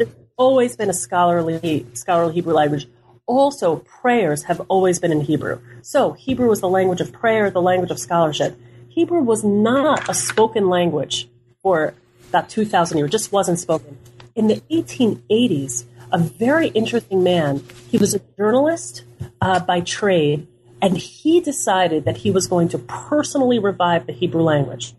[0.00, 2.88] It's always been a scholarly, scholarly Hebrew language.
[3.26, 5.60] Also, prayers have always been in Hebrew.
[5.84, 8.56] So, Hebrew was the language of prayer, the language of scholarship.
[8.88, 11.28] Hebrew was not a spoken language
[11.60, 11.94] for
[12.28, 13.98] about 2,000 years, just wasn't spoken.
[14.36, 19.02] In the 1880s, a very interesting man, he was a journalist
[19.40, 20.46] uh, by trade,
[20.80, 24.94] and he decided that he was going to personally revive the Hebrew language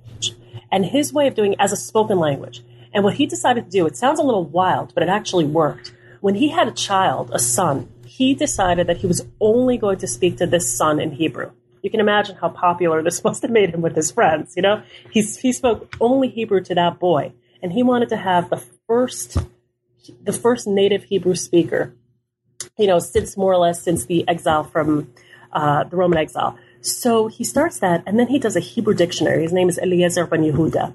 [0.70, 2.62] and his way of doing it as a spoken language.
[2.94, 5.94] And what he decided to do, it sounds a little wild, but it actually worked.
[6.20, 10.08] When he had a child, a son, he decided that he was only going to
[10.08, 11.50] speak to this son in Hebrew.
[11.82, 14.84] You can imagine how popular this must have made him with his friends, you know?
[15.10, 17.34] He's, he spoke only Hebrew to that boy.
[17.64, 19.38] And he wanted to have the first,
[20.22, 21.96] the first native Hebrew speaker,
[22.78, 25.12] you know, since more or less since the exile from
[25.52, 26.56] uh, the Roman exile.
[26.82, 29.42] So he starts that, and then he does a Hebrew dictionary.
[29.42, 30.94] His name is Eliezer ben Yehuda.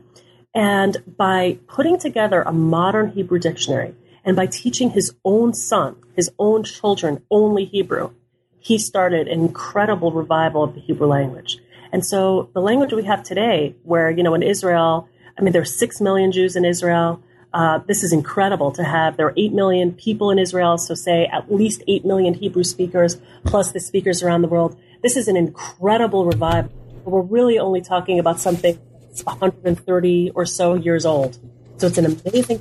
[0.55, 3.97] And by putting together a modern Hebrew dictionary,
[4.29, 8.11] and by teaching his own son, his own children, only Hebrew,
[8.59, 11.57] he started an incredible revival of the Hebrew language.
[11.93, 15.63] And so the language we have today, where, you know, in Israel, I mean, there
[15.63, 17.23] are six million Jews in Israel.
[17.55, 19.17] Uh, this is incredible to have.
[19.17, 23.17] There are 8 million people in Israel, so say at least 8 million Hebrew speakers,
[23.47, 24.79] plus the speakers around the world.
[25.03, 26.71] This is an incredible revival.
[27.05, 31.39] We're really only talking about something that's 130 or so years old.
[31.79, 32.61] So it's an amazing.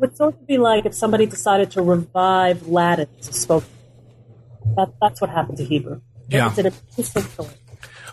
[0.00, 3.68] It would sort of be like if somebody decided to revive Latin spoken.
[4.74, 6.00] That, that's what happened to Hebrew.
[6.30, 6.54] Yeah.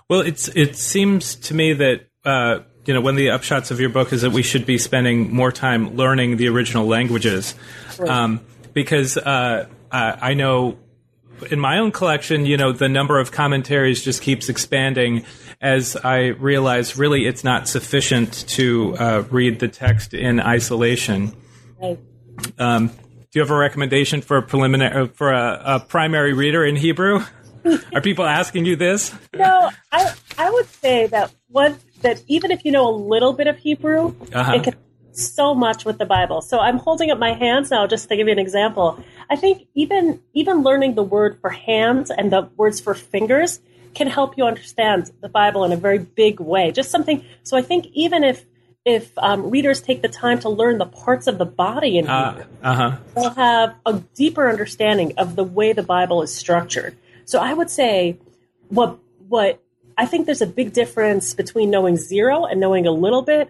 [0.09, 3.79] Well, it's it seems to me that uh, you know one of the upshots of
[3.79, 7.55] your book is that we should be spending more time learning the original languages,
[8.05, 8.41] um,
[8.73, 10.77] because uh, uh, I know
[11.49, 15.23] in my own collection, you know, the number of commentaries just keeps expanding
[15.61, 21.31] as I realize really it's not sufficient to uh, read the text in isolation.
[21.81, 21.99] Right.
[22.57, 22.93] Um, do
[23.33, 27.21] you have a recommendation for a preliminary for a, a primary reader in Hebrew?
[27.93, 29.13] Are people asking you this?
[29.35, 33.47] No, I I would say that one that even if you know a little bit
[33.47, 34.53] of Hebrew, Uh-huh.
[34.53, 34.75] it can
[35.11, 36.41] so much with the Bible.
[36.41, 39.03] So I'm holding up my hands now just to give you an example.
[39.29, 43.59] I think even even learning the word for hands and the words for fingers
[43.95, 46.71] can help you understand the Bible in a very big way.
[46.71, 47.25] Just something.
[47.43, 48.45] So I think even if
[48.87, 52.45] if um, readers take the time to learn the parts of the body in Hebrew,
[52.63, 52.97] Uh huh.
[53.15, 56.95] they'll have a deeper understanding of the way the Bible is structured.
[57.25, 58.17] So I would say
[58.69, 58.97] what
[59.27, 59.61] what
[59.97, 63.49] I think there's a big difference between knowing zero and knowing a little bit,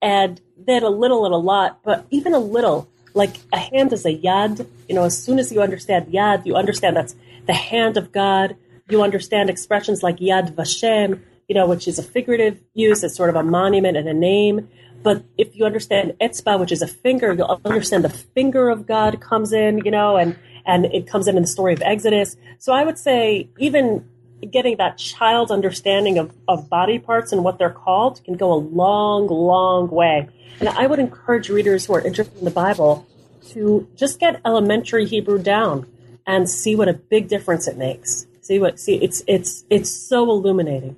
[0.00, 1.80] and then a little and a lot.
[1.82, 4.66] But even a little, like a hand is a yad.
[4.88, 7.14] You know, as soon as you understand yad, you understand that's
[7.46, 8.56] the hand of God.
[8.88, 13.02] You understand expressions like yad vashem, you know, which is a figurative use.
[13.02, 14.68] It's sort of a monument and a name.
[15.02, 19.20] But if you understand etzba, which is a finger, you'll understand the finger of God
[19.20, 22.36] comes in, you know, and and it comes in in the story of Exodus.
[22.58, 24.06] So I would say even
[24.50, 28.54] getting that child's understanding of, of body parts and what they're called can go a
[28.54, 30.28] long, long way.
[30.60, 33.06] And I would encourage readers who are interested in the Bible
[33.50, 35.86] to just get elementary Hebrew down
[36.26, 38.26] and see what a big difference it makes.
[38.42, 40.96] See what see it's it's it's so illuminating.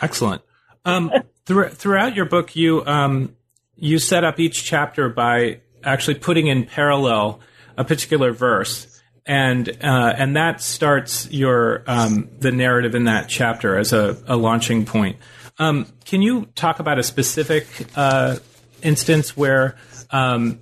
[0.00, 0.42] Excellent.
[0.84, 1.10] Um,
[1.46, 3.36] thro- throughout your book, you um,
[3.76, 7.40] you set up each chapter by actually putting in parallel
[7.76, 13.76] a particular verse, and uh, and that starts your um, the narrative in that chapter
[13.76, 15.16] as a, a launching point.
[15.58, 18.36] Um, can you talk about a specific uh,
[18.82, 19.76] instance where
[20.10, 20.60] um,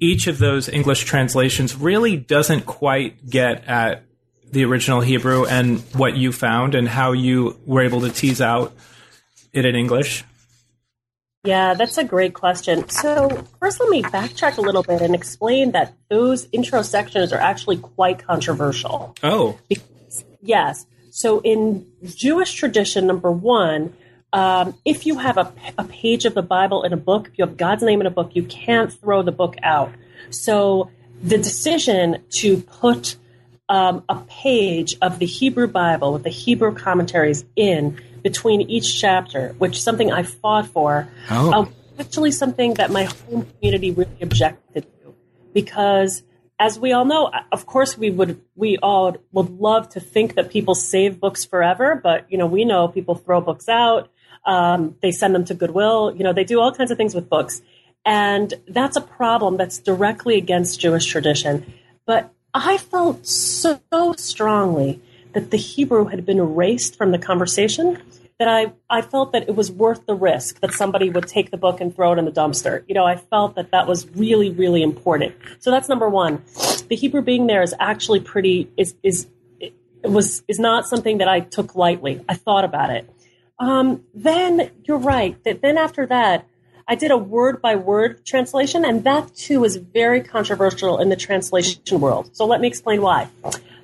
[0.00, 4.05] each of those English translations really doesn't quite get at
[4.52, 8.72] the original Hebrew and what you found and how you were able to tease out
[9.52, 10.24] it in English?
[11.46, 12.88] Yeah, that's a great question.
[12.88, 13.28] So,
[13.60, 17.76] first, let me backtrack a little bit and explain that those intro sections are actually
[17.76, 19.14] quite controversial.
[19.22, 19.58] Oh,
[20.42, 20.86] Yes.
[21.10, 23.94] So, in Jewish tradition, number one,
[24.32, 27.46] um, if you have a, a page of the Bible in a book, if you
[27.46, 29.92] have God's name in a book, you can't throw the book out.
[30.30, 30.90] So,
[31.22, 33.16] the decision to put
[33.68, 39.54] um, a page of the Hebrew Bible with the Hebrew commentaries in between each chapter,
[39.58, 41.52] which is something I fought for, Oh.
[41.62, 41.66] uh,
[41.98, 45.14] actually something that my home community really objected to,
[45.52, 46.22] because
[46.58, 50.50] as we all know, of course, we would we all would love to think that
[50.50, 54.08] people save books forever, but you know we know people throw books out,
[54.46, 57.28] um, they send them to Goodwill, you know they do all kinds of things with
[57.28, 57.60] books,
[58.06, 61.74] and that's a problem that's directly against Jewish tradition.
[62.06, 63.78] But I felt so
[64.16, 65.02] strongly
[65.34, 68.02] that the Hebrew had been erased from the conversation
[68.38, 71.58] that I, I felt that it was worth the risk that somebody would take the
[71.58, 72.82] book and throw it in the dumpster.
[72.88, 75.34] You know, I felt that that was really, really important.
[75.58, 76.42] So that's number one.
[76.88, 79.26] The Hebrew being there is actually pretty, is, is,
[79.60, 82.24] it was, is not something that I took lightly.
[82.26, 83.08] I thought about it.
[83.58, 86.46] Um, then you're right that then after that,
[86.88, 91.16] I did a word by word translation, and that too is very controversial in the
[91.16, 92.30] translation world.
[92.36, 93.28] So let me explain why.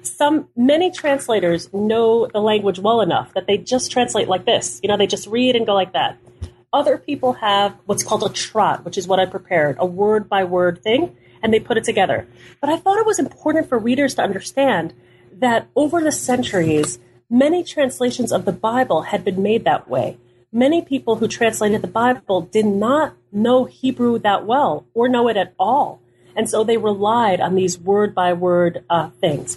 [0.02, 4.78] Some many translators know the language well enough that they just translate like this.
[4.84, 6.16] You know, they just read and go like that.
[6.72, 10.44] Other people have what's called a trot, which is what I prepared, a word by
[10.44, 12.28] word thing, and they put it together.
[12.60, 14.94] But I thought it was important for readers to understand
[15.32, 20.18] that over the centuries, many translations of the Bible had been made that way.
[20.54, 25.36] Many people who translated the Bible did not know Hebrew that well or know it
[25.38, 26.02] at all.
[26.36, 29.56] And so they relied on these word by word uh, things.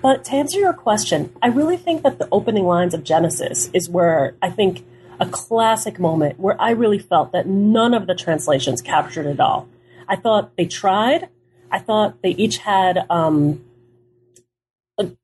[0.00, 3.90] But to answer your question, I really think that the opening lines of Genesis is
[3.90, 4.84] where I think
[5.18, 9.68] a classic moment where I really felt that none of the translations captured it all.
[10.06, 11.28] I thought they tried.
[11.70, 13.64] I thought they each had, um,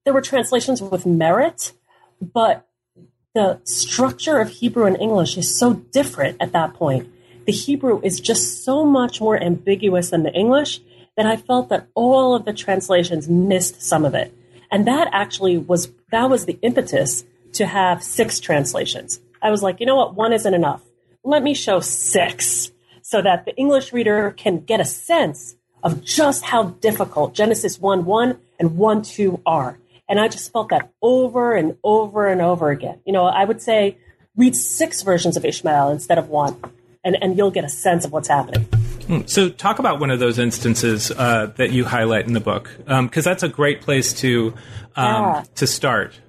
[0.05, 1.73] there were translations with merit,
[2.21, 2.67] but
[3.35, 7.13] the structure of Hebrew and English is so different at that point.
[7.47, 10.81] The Hebrew is just so much more ambiguous than the English
[11.17, 14.33] that I felt that all of the translations missed some of it.
[14.71, 19.21] And that actually was that was the impetus to have six translations.
[19.43, 20.83] I was like, you know what, one isn't enough.
[21.25, 22.71] Let me show six
[23.03, 28.05] so that the English reader can get a sense of just how difficult Genesis 1
[28.05, 29.79] 1 and 1 2 are.
[30.09, 33.01] And I just felt that over and over and over again.
[33.07, 33.97] You know, I would say
[34.37, 36.57] read six versions of Ishmael instead of one,
[37.03, 38.65] and, and you'll get a sense of what's happening.
[39.07, 39.21] Hmm.
[39.27, 43.27] So, talk about one of those instances uh, that you highlight in the book, because
[43.27, 44.55] um, that's a great place to
[44.97, 45.45] um, yeah.
[45.57, 46.21] to start.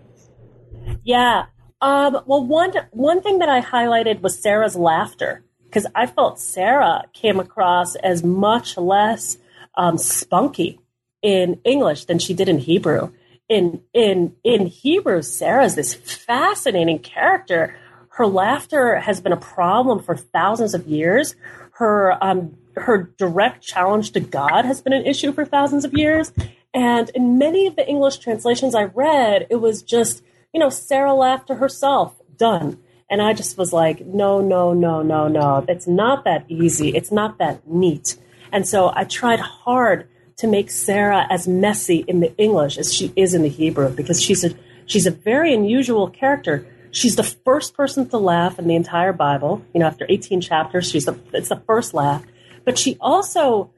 [1.04, 1.46] Yeah.
[1.82, 7.04] Um, well, one one thing that I highlighted was Sarah's laughter, because I felt Sarah
[7.14, 9.38] came across as much less
[9.76, 10.80] um, spunky
[11.22, 13.12] in English than she did in Hebrew.
[13.47, 17.75] In in in Hebrew, Sarah's this fascinating character.
[18.10, 21.36] Her laughter has been a problem for thousands of years.
[21.73, 26.31] Her um, her direct challenge to God has been an issue for thousands of years.
[26.73, 31.13] And in many of the English translations I read, it was just, you know, Sarah
[31.13, 32.79] laughed to herself, done.
[33.10, 35.63] And I just was like, no, no, no, no, no.
[35.69, 36.89] It's not that easy.
[36.89, 38.17] It's not that neat.
[38.51, 43.13] And so I tried hard to make Sarah as messy in the English as she
[43.15, 44.52] is in the Hebrew because she's a
[44.86, 46.67] she's a very unusual character.
[46.91, 49.62] She's the first person to laugh in the entire Bible.
[49.74, 52.24] You know, after 18 chapters, she's the it's the first laugh
[52.65, 53.71] but she also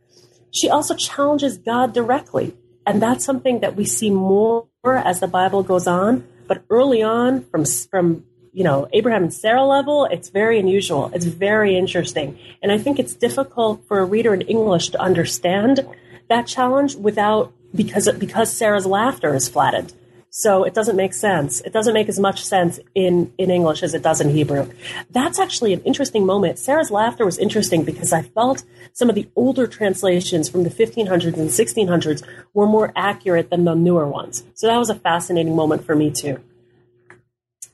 [0.50, 2.56] she also challenges God directly.
[2.88, 6.26] And that's something that we see more as the Bible goes on.
[6.48, 11.12] But early on, from from you know Abraham and Sarah level, it's very unusual.
[11.14, 15.86] It's very interesting, and I think it's difficult for a reader in English to understand
[16.30, 19.94] that challenge without because because Sarah's laughter is flattened.
[20.30, 21.62] So it doesn't make sense.
[21.62, 24.70] It doesn't make as much sense in, in English as it does in Hebrew.
[25.10, 26.60] That's actually an interesting moment.
[26.60, 28.64] Sarah's laughter was interesting because I felt
[28.94, 33.74] some of the older translations from the 1500s and 1600s were more accurate than the
[33.74, 34.44] newer ones.
[34.54, 36.40] So that was a fascinating moment for me too,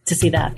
[0.05, 0.57] to see that.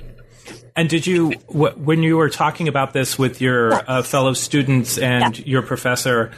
[0.76, 5.40] And did you, when you were talking about this with your uh, fellow students and
[5.40, 5.46] yeah.
[5.46, 6.32] your professor,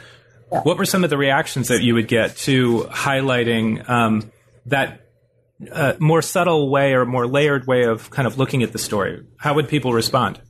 [0.52, 0.60] yeah.
[0.62, 4.30] what were some of the reactions that you would get to highlighting um,
[4.66, 5.06] that
[5.70, 9.24] uh, more subtle way or more layered way of kind of looking at the story?
[9.38, 10.40] How would people respond?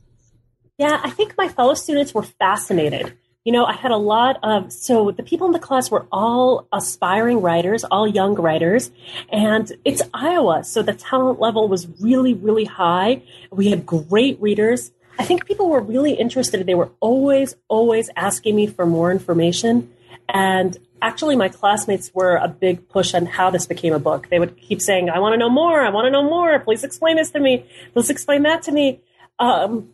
[0.77, 3.17] Yeah, I think my fellow students were fascinated.
[3.43, 6.67] You know, I had a lot of, so the people in the class were all
[6.71, 8.91] aspiring writers, all young writers,
[9.29, 13.23] and it's Iowa, so the talent level was really, really high.
[13.51, 14.91] We had great readers.
[15.19, 16.65] I think people were really interested.
[16.65, 19.93] They were always, always asking me for more information.
[20.29, 24.29] And actually my classmates were a big push on how this became a book.
[24.29, 25.81] They would keep saying, I want to know more.
[25.81, 26.57] I want to know more.
[26.59, 27.65] Please explain this to me.
[27.93, 29.01] Please explain that to me.
[29.39, 29.89] Um,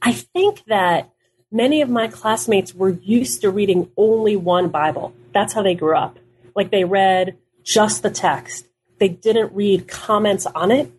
[0.00, 1.10] I think that
[1.52, 5.12] many of my classmates were used to reading only one Bible.
[5.34, 6.18] That's how they grew up.
[6.56, 8.66] Like they read just the text.
[8.98, 10.90] They didn't read comments on it.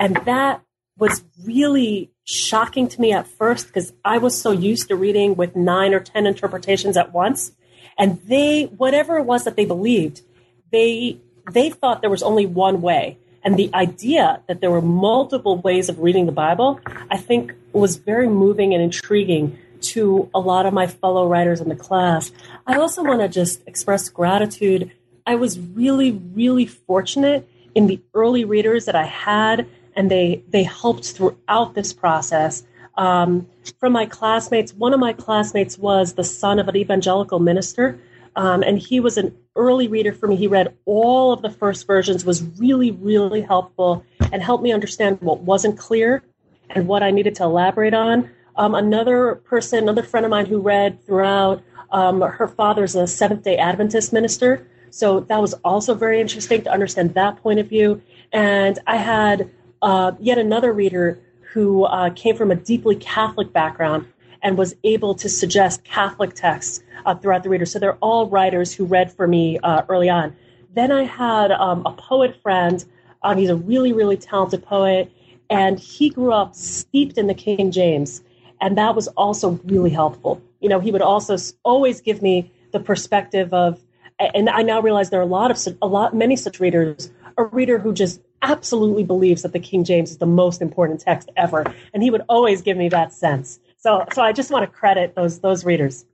[0.00, 0.62] And that
[0.98, 5.54] was really shocking to me at first because I was so used to reading with
[5.54, 7.52] nine or 10 interpretations at once
[7.98, 10.22] and they, whatever it was that they believed,
[10.70, 11.18] they,
[11.50, 13.18] they thought there was only one way.
[13.42, 16.80] And the idea that there were multiple ways of reading the Bible,
[17.10, 21.68] I think was very moving and intriguing to a lot of my fellow writers in
[21.68, 22.32] the class.
[22.66, 24.90] I also want to just express gratitude.
[25.26, 30.62] I was really, really fortunate in the early readers that I had, and they, they
[30.62, 32.62] helped throughout this process
[32.96, 33.46] um,
[33.78, 34.72] from my classmates.
[34.74, 37.98] One of my classmates was the son of an evangelical minister,
[38.36, 40.36] um, and he was an early reader for me.
[40.36, 45.20] He read all of the first versions, was really, really helpful, and helped me understand
[45.20, 46.22] what wasn't clear
[46.70, 48.30] and what I needed to elaborate on.
[48.56, 53.44] Um, another person, another friend of mine who read throughout, um, her father's a Seventh
[53.44, 54.66] day Adventist minister.
[54.90, 58.02] So that was also very interesting to understand that point of view.
[58.32, 59.50] And I had
[59.82, 61.18] uh, yet another reader
[61.52, 64.06] who uh, came from a deeply Catholic background
[64.42, 67.66] and was able to suggest Catholic texts uh, throughout the reader.
[67.66, 70.36] So they're all writers who read for me uh, early on.
[70.74, 72.84] Then I had um, a poet friend.
[73.22, 75.10] Um, he's a really, really talented poet,
[75.48, 78.22] and he grew up steeped in the King James,
[78.60, 80.42] and that was also really helpful.
[80.60, 83.80] You know, he would also always give me the perspective of
[84.18, 87.10] and I now realize there are a lot of a lot many such readers.
[87.38, 88.20] A reader who just
[88.50, 92.22] absolutely believes that the King James is the most important text ever, and he would
[92.28, 93.58] always give me that sense.
[93.76, 96.04] So, so I just want to credit those those readers.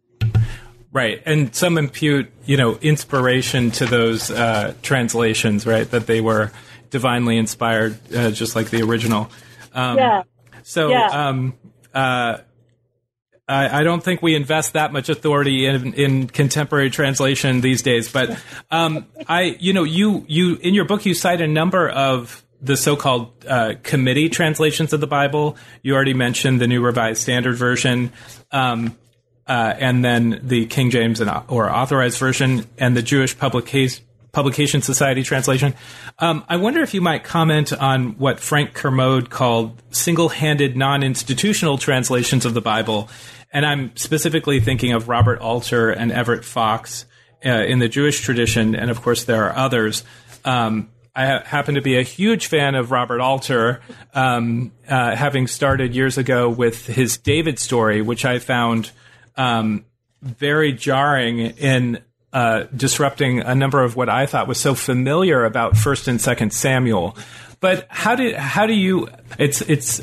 [0.92, 5.90] Right, and some impute, you know, inspiration to those uh, translations, right?
[5.90, 6.52] That they were
[6.90, 9.30] divinely inspired, uh, just like the original.
[9.72, 10.22] Um, yeah.
[10.62, 11.06] So, yeah.
[11.06, 11.54] Um,
[11.94, 12.38] uh,
[13.48, 18.10] I, I, don't think we invest that much authority in, in contemporary translation these days.
[18.10, 18.40] But
[18.70, 22.76] um, I, you know, you you in your book you cite a number of the
[22.76, 25.56] so-called uh, committee translations of the Bible.
[25.82, 28.12] You already mentioned the New Revised Standard Version.
[28.52, 28.96] Um,
[29.44, 34.80] uh, and then the King James and, or Authorized Version, and the Jewish Publication Publication
[34.80, 35.74] Society translation.
[36.18, 42.46] Um, I wonder if you might comment on what Frank Kermode called single-handed non-institutional translations
[42.46, 43.10] of the Bible,
[43.52, 47.04] and I'm specifically thinking of Robert Alter and Everett Fox
[47.44, 50.02] uh, in the Jewish tradition, and of course there are others.
[50.44, 53.80] Um, I ha- happen to be a huge fan of Robert Alter,
[54.14, 58.90] um, uh, having started years ago with his David story, which I found
[59.36, 59.84] um,
[60.22, 61.98] very jarring in
[62.32, 66.52] uh, disrupting a number of what I thought was so familiar about First and Second
[66.52, 67.16] Samuel.
[67.60, 69.08] But how did how do you?
[69.38, 70.02] It's it's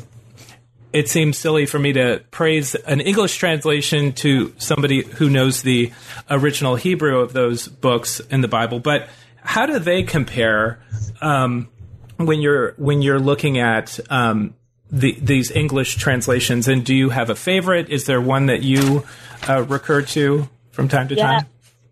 [0.92, 5.92] it seems silly for me to praise an English translation to somebody who knows the
[6.28, 8.80] original Hebrew of those books in the Bible.
[8.80, 9.08] But
[9.42, 10.80] how do they compare
[11.20, 11.68] um,
[12.16, 14.54] when you're when you're looking at um,
[14.90, 16.68] the, these English translations.
[16.68, 17.88] And do you have a favorite?
[17.88, 19.04] Is there one that you
[19.48, 21.26] uh, recur to from time to yeah.
[21.26, 21.46] time?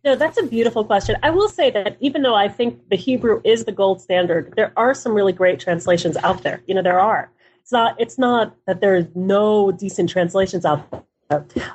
[0.04, 1.16] No, that's a beautiful question.
[1.22, 4.72] I will say that even though I think the Hebrew is the gold standard, there
[4.76, 6.62] are some really great translations out there.
[6.66, 7.30] You know, there are.
[7.62, 8.00] It's not.
[8.00, 11.02] It's not that there's no decent translations out there.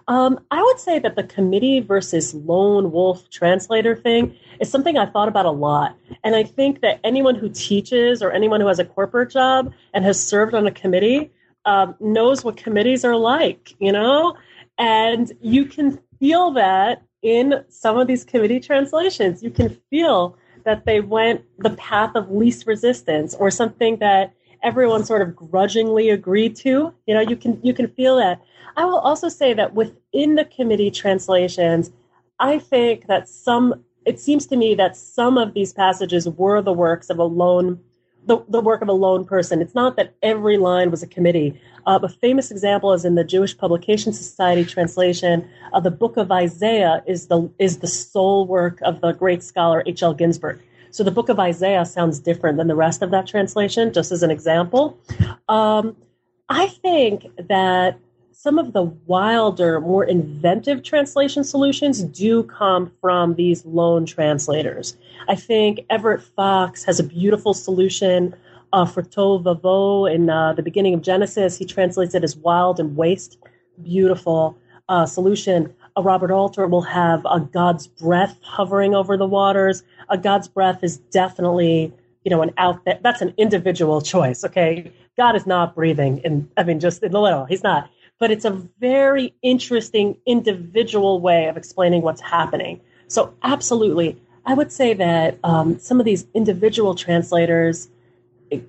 [0.07, 5.05] Um, I would say that the committee versus lone wolf translator thing is something I
[5.05, 5.95] thought about a lot.
[6.23, 10.03] And I think that anyone who teaches or anyone who has a corporate job and
[10.05, 11.31] has served on a committee
[11.65, 14.35] um, knows what committees are like, you know?
[14.79, 19.41] And you can feel that in some of these committee translations.
[19.41, 25.03] You can feel that they went the path of least resistance or something that everyone
[25.03, 26.93] sort of grudgingly agreed to.
[27.07, 28.41] You know, you can you can feel that.
[28.77, 31.91] I will also say that within the committee translations,
[32.39, 36.73] I think that some it seems to me that some of these passages were the
[36.73, 37.79] works of a lone
[38.25, 39.61] the, the work of a lone person.
[39.61, 41.59] It's not that every line was a committee.
[41.85, 45.47] Uh, a famous example is in the Jewish Publication Society translation.
[45.73, 49.83] of the Book of Isaiah is the is the sole work of the great scholar
[49.85, 50.03] H.
[50.03, 50.13] L.
[50.13, 50.61] Ginsberg.
[50.91, 53.91] So the Book of Isaiah sounds different than the rest of that translation.
[53.91, 54.97] Just as an example,
[55.49, 55.97] um,
[56.49, 57.97] I think that
[58.43, 64.97] some of the wilder, more inventive translation solutions do come from these lone translators.
[65.29, 68.35] I think Everett Fox has a beautiful solution
[68.73, 71.57] uh, for Tohu Vavohu in uh, the beginning of Genesis.
[71.57, 73.37] He translates it as wild and waste.
[73.81, 74.57] Beautiful
[74.89, 75.73] uh, solution.
[75.97, 79.83] Robert Alter will have a God's breath hovering over the waters.
[80.09, 81.93] A God's breath is definitely,
[82.25, 84.43] you know, an out that that's an individual choice.
[84.43, 87.89] Okay, God is not breathing, and I mean, just in the little, he's not
[88.19, 92.79] but it's a very interesting individual way of explaining what's happening.
[93.07, 97.89] So, absolutely, I would say that um, some of these individual translators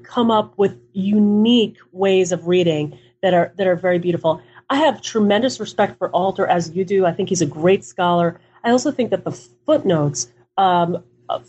[0.03, 4.41] come up with unique ways of reading that are that are very beautiful.
[4.71, 7.07] I have tremendous respect for Alter as you do.
[7.07, 8.41] I think he's a great scholar.
[8.63, 11.03] I also think that the footnotes um,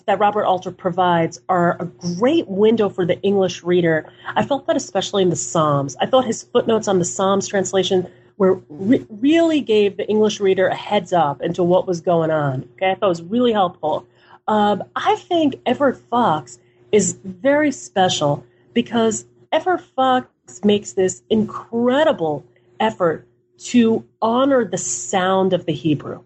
[0.05, 4.11] that Robert Alter provides are a great window for the English reader.
[4.28, 5.95] I felt that especially in the Psalms.
[5.99, 10.67] I thought his footnotes on the Psalms translation were re- really gave the English reader
[10.67, 12.67] a heads up into what was going on.
[12.73, 14.05] Okay, I thought it was really helpful.
[14.47, 16.59] Um, I think Everett Fox
[16.91, 20.28] is very special because Everett Fox
[20.63, 22.45] makes this incredible
[22.80, 26.23] effort to honor the sound of the Hebrew.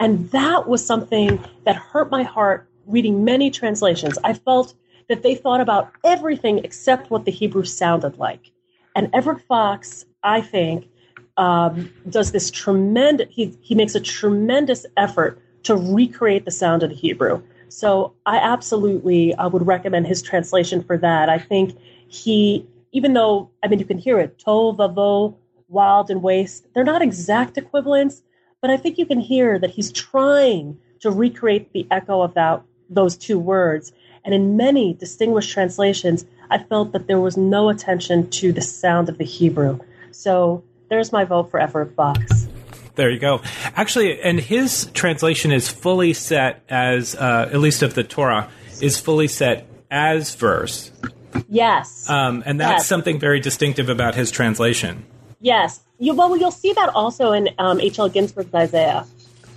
[0.00, 4.74] And that was something that hurt my heart reading many translations, I felt
[5.08, 8.52] that they thought about everything except what the Hebrew sounded like.
[8.94, 10.88] And Everett Fox, I think,
[11.38, 16.90] um, does this tremendous, he, he makes a tremendous effort to recreate the sound of
[16.90, 17.42] the Hebrew.
[17.68, 21.30] So I absolutely I would recommend his translation for that.
[21.30, 21.78] I think
[22.08, 25.34] he, even though, I mean, you can hear it, tohu vavohu,
[25.68, 28.22] wild and waste, they're not exact equivalents,
[28.60, 32.62] but I think you can hear that he's trying to recreate the echo of that
[32.94, 33.92] those two words.
[34.24, 39.08] And in many distinguished translations, I felt that there was no attention to the sound
[39.08, 39.80] of the Hebrew.
[40.12, 42.46] So there's my vote for Everett Fox.
[42.94, 43.40] there you go.
[43.74, 48.48] Actually, and his translation is fully set as, uh, at least of the Torah,
[48.80, 50.92] is fully set as verse.
[51.48, 52.08] Yes.
[52.08, 52.86] Um, and that's Yes.
[52.86, 55.04] something very distinctive about his translation.
[55.40, 55.80] Yes.
[55.98, 58.08] You, well, you'll see that also in um, H.L.
[58.08, 59.06] Ginsberg's Isaiah.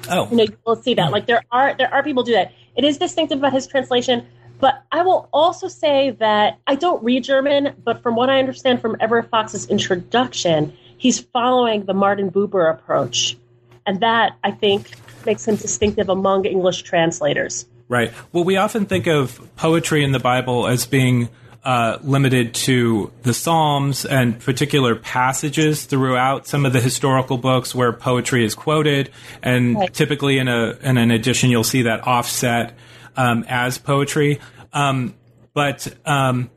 [0.09, 1.11] Oh, You know, you'll see that.
[1.11, 2.53] Like there are there are people do that.
[2.75, 4.25] It is distinctive about his translation.
[4.59, 8.81] But I will also say that I don't read German, but from what I understand
[8.81, 13.37] from Everett Fox's introduction, he's following the Martin Buber approach,
[13.85, 14.91] and that I think
[15.25, 17.65] makes him distinctive among English translators.
[17.87, 18.13] Right.
[18.31, 21.29] Well, we often think of poetry in the Bible as being
[21.65, 27.91] uh, limited to the Psalms and particular passages throughout some of the historical books where
[27.91, 29.09] poetry is quoted,
[29.41, 29.93] and Right.
[29.93, 32.77] typically in a in an edition you'll see that offset
[33.17, 34.39] um, as poetry.
[34.73, 35.15] Um,
[35.55, 36.51] but um,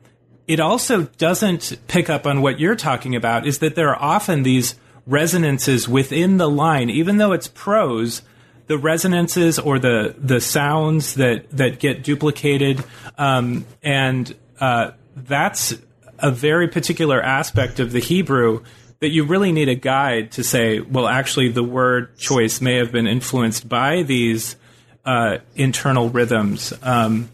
[0.47, 3.47] it also doesn't pick up on what you're talking about.
[3.47, 4.75] Is that there are often these
[5.07, 8.21] resonances within the line, even though it's prose
[8.67, 12.83] the resonances or the the sounds that that get duplicated,
[13.17, 14.91] um, and uh,
[15.25, 15.73] that's
[16.19, 18.63] a very particular aspect of the Hebrew
[18.99, 22.91] that you really need a guide to say, well, actually, the word choice may have
[22.91, 24.57] been influenced by these
[25.05, 26.73] uh, internal rhythms.
[26.81, 27.29] Um,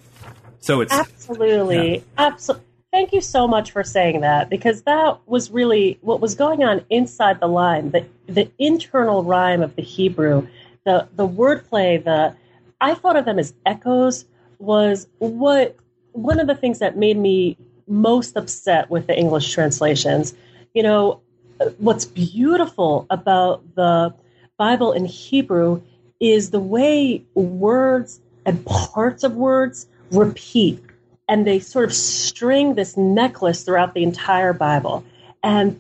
[0.60, 2.04] so it's Absolutely.
[2.18, 2.66] Absolutely.
[2.92, 6.86] Thank you so much for saying that because that was really what was going on
[6.90, 10.48] inside the line, the the internal rhyme of the Hebrew,
[10.86, 12.34] the the wordplay, the
[12.80, 14.24] I thought of them as echoes
[14.60, 15.76] was what
[16.14, 17.58] one of the things that made me
[17.88, 20.34] most upset with the English translations.
[20.74, 21.22] You know,
[21.78, 24.14] what's beautiful about the
[24.58, 25.82] Bible in Hebrew
[26.20, 30.84] is the way words and parts of words repeat
[31.28, 35.04] and they sort of string this necklace throughout the entire Bible.
[35.44, 35.80] And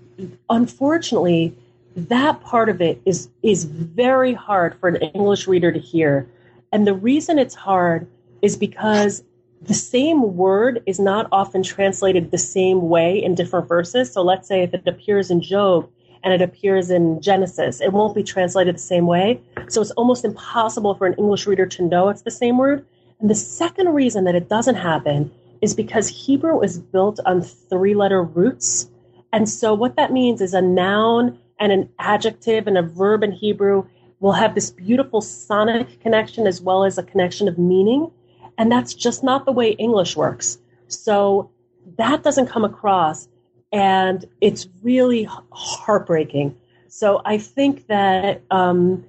[0.49, 1.55] unfortunately,
[1.95, 6.27] that part of it is is very hard for an English reader to hear.
[6.71, 8.07] And the reason it's hard
[8.41, 9.23] is because
[9.61, 14.11] the same word is not often translated the same way in different verses.
[14.11, 15.89] So let's say if it appears in Job
[16.23, 19.41] and it appears in Genesis, it won't be translated the same way.
[19.67, 22.85] So it's almost impossible for an English reader to know it's the same word.
[23.19, 25.31] And the second reason that it doesn't happen
[25.61, 28.89] is because Hebrew is built on three letter roots.
[29.33, 33.31] And so what that means is a noun and an adjective and a verb in
[33.31, 33.87] Hebrew
[34.19, 38.11] will have this beautiful sonic connection as well as a connection of meaning.
[38.57, 40.57] And that's just not the way English works.
[40.87, 41.49] So
[41.97, 43.27] that doesn't come across.
[43.71, 46.55] And it's really heartbreaking.
[46.87, 49.03] So I think that, um,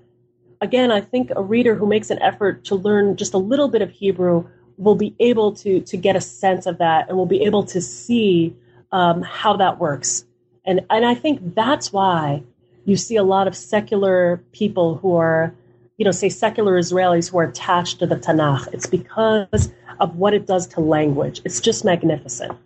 [0.60, 3.82] again, I think a reader who makes an effort to learn just a little bit
[3.82, 7.42] of Hebrew will be able to, to get a sense of that and will be
[7.42, 8.56] able to see
[8.92, 10.24] um, how that works.
[10.64, 12.42] And, and I think that's why
[12.84, 15.54] you see a lot of secular people who are,
[15.96, 18.72] you know, say secular Israelis who are attached to the Tanakh.
[18.72, 21.40] It's because of what it does to language.
[21.44, 22.56] It's just magnificent.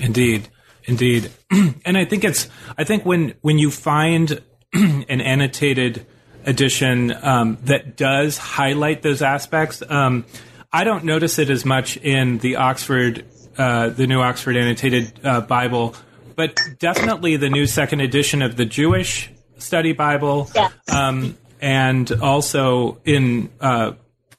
[0.00, 0.48] Indeed,
[0.84, 1.30] indeed,
[1.84, 2.48] and I think it's.
[2.76, 6.06] I think when when you find an annotated
[6.44, 10.24] edition um, that does highlight those aspects, um,
[10.72, 13.24] I don't notice it as much in the Oxford,
[13.56, 15.94] uh, the new Oxford annotated uh, Bible,
[16.34, 20.72] but definitely the new second edition of the Jewish Study Bible, Yes.
[20.92, 23.92] um, and also in uh,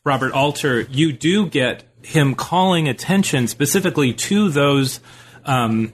[0.04, 5.00] Robert Alter, you do get him calling attention specifically to those
[5.46, 5.94] um,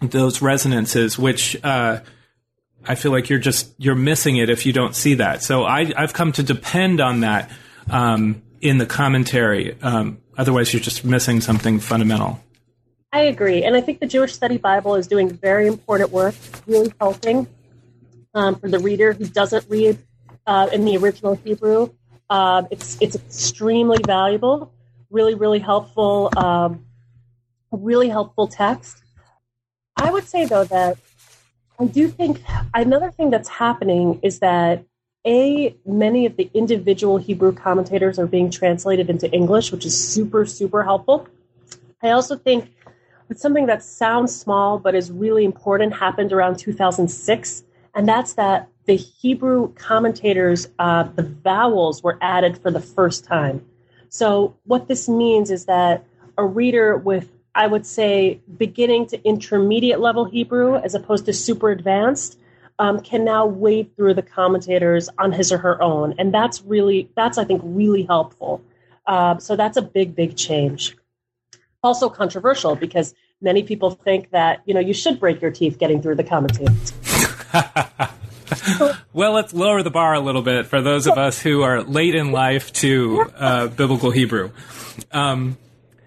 [0.00, 2.00] those resonances, which uh,
[2.84, 5.42] I feel like you're just you're missing it if you don't see that.
[5.42, 7.50] So I, I've come to depend on that
[7.90, 9.80] um, in the commentary.
[9.80, 12.38] Um, otherwise, you're just missing something fundamental.
[13.12, 13.64] I agree.
[13.64, 16.34] And I think the Jewish Study Bible is doing very important work,
[16.66, 17.46] really helping
[18.34, 19.98] um, for the reader who doesn't read
[20.46, 21.90] uh, in the original Hebrew.
[22.28, 24.72] Uh, it's, it's extremely valuable,
[25.10, 26.84] really, really helpful, um,
[27.70, 29.02] really helpful text.
[29.96, 30.98] I would say, though, that
[31.78, 32.42] I do think
[32.74, 34.84] another thing that's happening is that
[35.26, 40.46] a many of the individual Hebrew commentators are being translated into English, which is super
[40.46, 41.26] super helpful.
[42.02, 42.72] I also think
[43.28, 48.68] that something that sounds small but is really important happened around 2006, and that's that
[48.86, 53.64] the Hebrew commentators, uh, the vowels were added for the first time.
[54.08, 56.04] So what this means is that
[56.38, 61.70] a reader with I would say beginning to intermediate level Hebrew as opposed to super
[61.70, 62.38] advanced
[62.78, 67.10] um, can now wade through the commentators on his or her own, and that's really
[67.16, 68.62] that's I think really helpful.
[69.06, 70.96] Uh, so that's a big big change.
[71.82, 76.02] Also controversial because many people think that you know you should break your teeth getting
[76.02, 76.92] through the commentators.
[79.12, 82.14] well, let's lower the bar a little bit for those of us who are late
[82.14, 84.50] in life to uh, biblical Hebrew.
[85.12, 85.56] Um,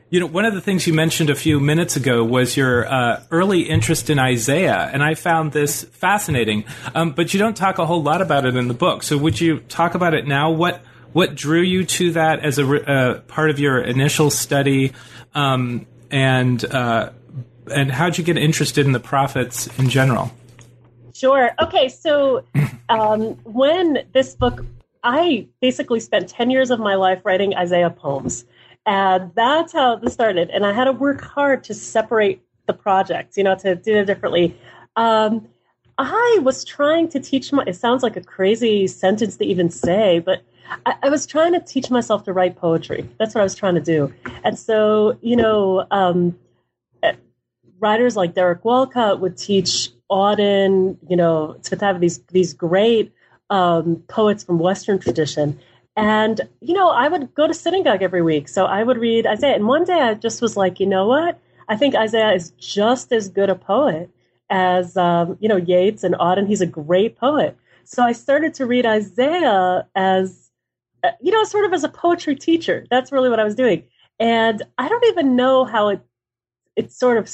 [0.10, 3.24] you know, one of the things you mentioned a few minutes ago was your uh,
[3.30, 6.66] early interest in Isaiah, and I found this fascinating.
[6.96, 9.04] Um, but you don't talk a whole lot about it in the book.
[9.04, 10.50] So, would you talk about it now?
[10.50, 10.82] What
[11.14, 14.94] what drew you to that as a uh, part of your initial study,
[15.36, 17.12] um, and uh,
[17.72, 20.32] and how'd you get interested in the prophets in general?
[21.20, 21.52] Sure.
[21.62, 21.90] Okay.
[21.90, 22.46] So
[22.90, 24.66] um, when this book,
[25.04, 28.46] I basically spent 10 years of my life writing Isaiah poems.
[28.86, 30.50] And that's how this started.
[30.50, 34.06] And I had to work hard to separate the projects, you know, to do it
[34.06, 34.58] differently.
[34.96, 35.48] Um,
[35.98, 40.20] I was trying to teach my, it sounds like a crazy sentence to even say,
[40.20, 40.42] but
[40.86, 43.10] I, I, was trying to teach myself to write poetry.
[43.18, 44.14] That's what I was trying to do.
[44.44, 46.40] And so, you know, um,
[47.04, 47.14] eh,
[47.80, 53.14] writers like Derek Walcott would teach Auden, you know, have these these great
[53.50, 55.60] um, poets from Western tradition.
[55.96, 58.48] And, you know, I would go to synagogue every week.
[58.48, 59.56] So I would read Isaiah.
[59.56, 61.40] And one day I just was like, you know what?
[61.68, 64.10] I think Isaiah is just as good a poet
[64.50, 66.48] as, um, you know, Yeats and Auden.
[66.48, 67.58] He's a great poet.
[67.84, 70.50] So I started to read Isaiah as,
[71.04, 72.86] uh, you know, sort of as a poetry teacher.
[72.90, 73.84] That's really what I was doing.
[74.20, 76.02] And I don't even know how it,
[76.76, 77.30] it sort of,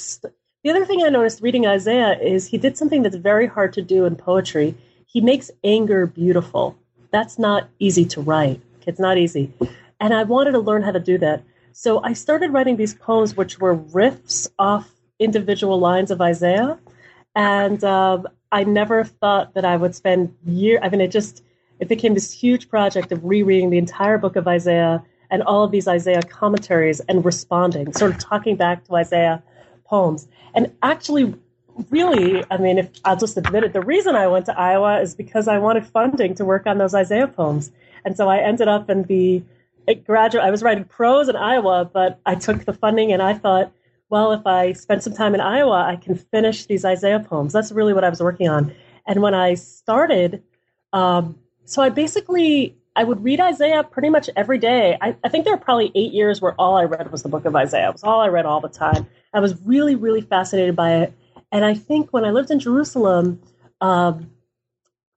[0.66, 3.82] the other thing I noticed reading Isaiah is he did something that's very hard to
[3.82, 4.74] do in poetry.
[5.06, 6.76] He makes anger beautiful.
[7.12, 8.60] That's not easy to write.
[8.84, 9.52] It's not easy.
[10.00, 11.44] And I wanted to learn how to do that.
[11.70, 14.90] So I started writing these poems, which were riffs off
[15.20, 16.76] individual lines of Isaiah.
[17.36, 20.80] And um, I never thought that I would spend years.
[20.82, 21.44] I mean, it just
[21.78, 25.00] it became this huge project of rereading the entire book of Isaiah
[25.30, 29.44] and all of these Isaiah commentaries and responding, sort of talking back to Isaiah
[29.84, 30.26] poems.
[30.56, 31.34] And actually,
[31.90, 35.14] really, I mean, if I'll just admit it, the reason I went to Iowa is
[35.14, 37.70] because I wanted funding to work on those Isaiah poems.
[38.04, 39.42] And so I ended up in the
[40.04, 43.70] graduate, I was writing prose in Iowa, but I took the funding and I thought,
[44.08, 47.52] well, if I spend some time in Iowa, I can finish these Isaiah poems.
[47.52, 48.74] That's really what I was working on.
[49.06, 50.42] And when I started,
[50.92, 54.96] um, so I basically I would read Isaiah pretty much every day.
[55.00, 57.44] I, I, think there were probably eight years where all I read was the book
[57.44, 57.90] of Isaiah.
[57.90, 59.06] It was all I read all the time.
[59.34, 61.12] I was really, really fascinated by it.
[61.52, 63.42] And I think when I lived in Jerusalem,
[63.82, 64.30] um,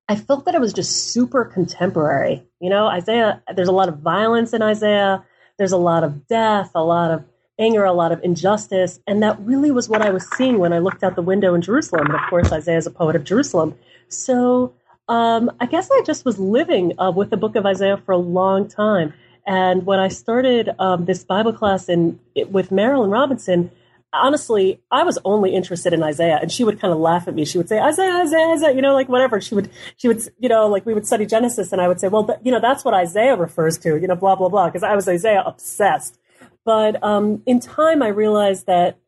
[0.10, 2.44] I felt that it was just super contemporary.
[2.60, 5.24] You know, Isaiah, there's a lot of violence in Isaiah,
[5.58, 7.24] there's a lot of death, a lot of
[7.58, 9.00] anger, a lot of injustice.
[9.08, 11.62] And that really was what I was seeing when I looked out the window in
[11.62, 12.08] Jerusalem.
[12.08, 13.76] And of course, Isaiah is a poet of Jerusalem.
[14.10, 14.74] So
[15.10, 18.18] um, I guess I just was living uh, with the book of Isaiah for a
[18.18, 19.14] long time.
[19.46, 23.72] And when I started um, this Bible class in, with Marilynne Robinson,
[24.14, 27.46] honestly, I was only interested in Isaiah, and she would kind of laugh at me.
[27.46, 29.42] She would say, Isaiah, Isaiah, Isaiah, you know, like whatever.
[29.42, 32.08] She would, she would, you know, like we would study Genesis, and I would say,
[32.08, 34.94] well, you know, that's what Isaiah refers to, you know, blah blah blah, because I
[34.96, 36.20] was Isaiah obsessed.
[36.66, 39.00] But um, in time, I realized that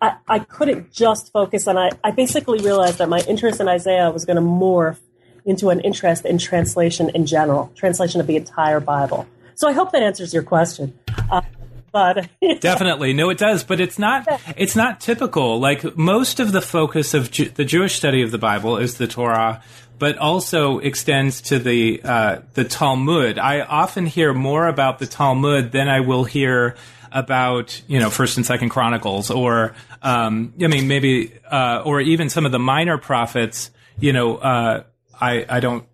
[0.00, 1.76] I, I couldn't just focus on.
[1.76, 4.98] I, I basically realized that my interest in Isaiah was going to morph
[5.44, 9.26] into an interest in translation in general, translation of the entire Bible.
[9.54, 10.98] So I hope that answers your question.
[11.30, 11.42] Uh,
[11.92, 12.28] but
[12.60, 14.24] definitely no it does but it's not
[14.56, 18.38] it's not typical like most of the focus of Ju- the jewish study of the
[18.38, 19.62] bible is the torah
[19.98, 25.72] but also extends to the uh, the talmud i often hear more about the talmud
[25.72, 26.76] than i will hear
[27.12, 32.30] about you know first and second chronicles or um, i mean maybe uh, or even
[32.30, 34.84] some of the minor prophets you know uh,
[35.20, 35.84] I, I don't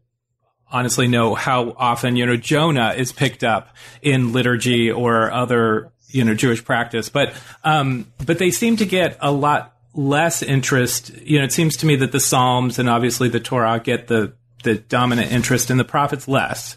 [0.70, 6.24] honestly know how often, you know, Jonah is picked up in liturgy or other, you
[6.24, 7.08] know, Jewish practice.
[7.08, 11.16] But, um, but they seem to get a lot less interest.
[11.22, 14.34] You know, it seems to me that the Psalms and obviously the Torah get the,
[14.62, 16.76] the dominant interest and the prophets less.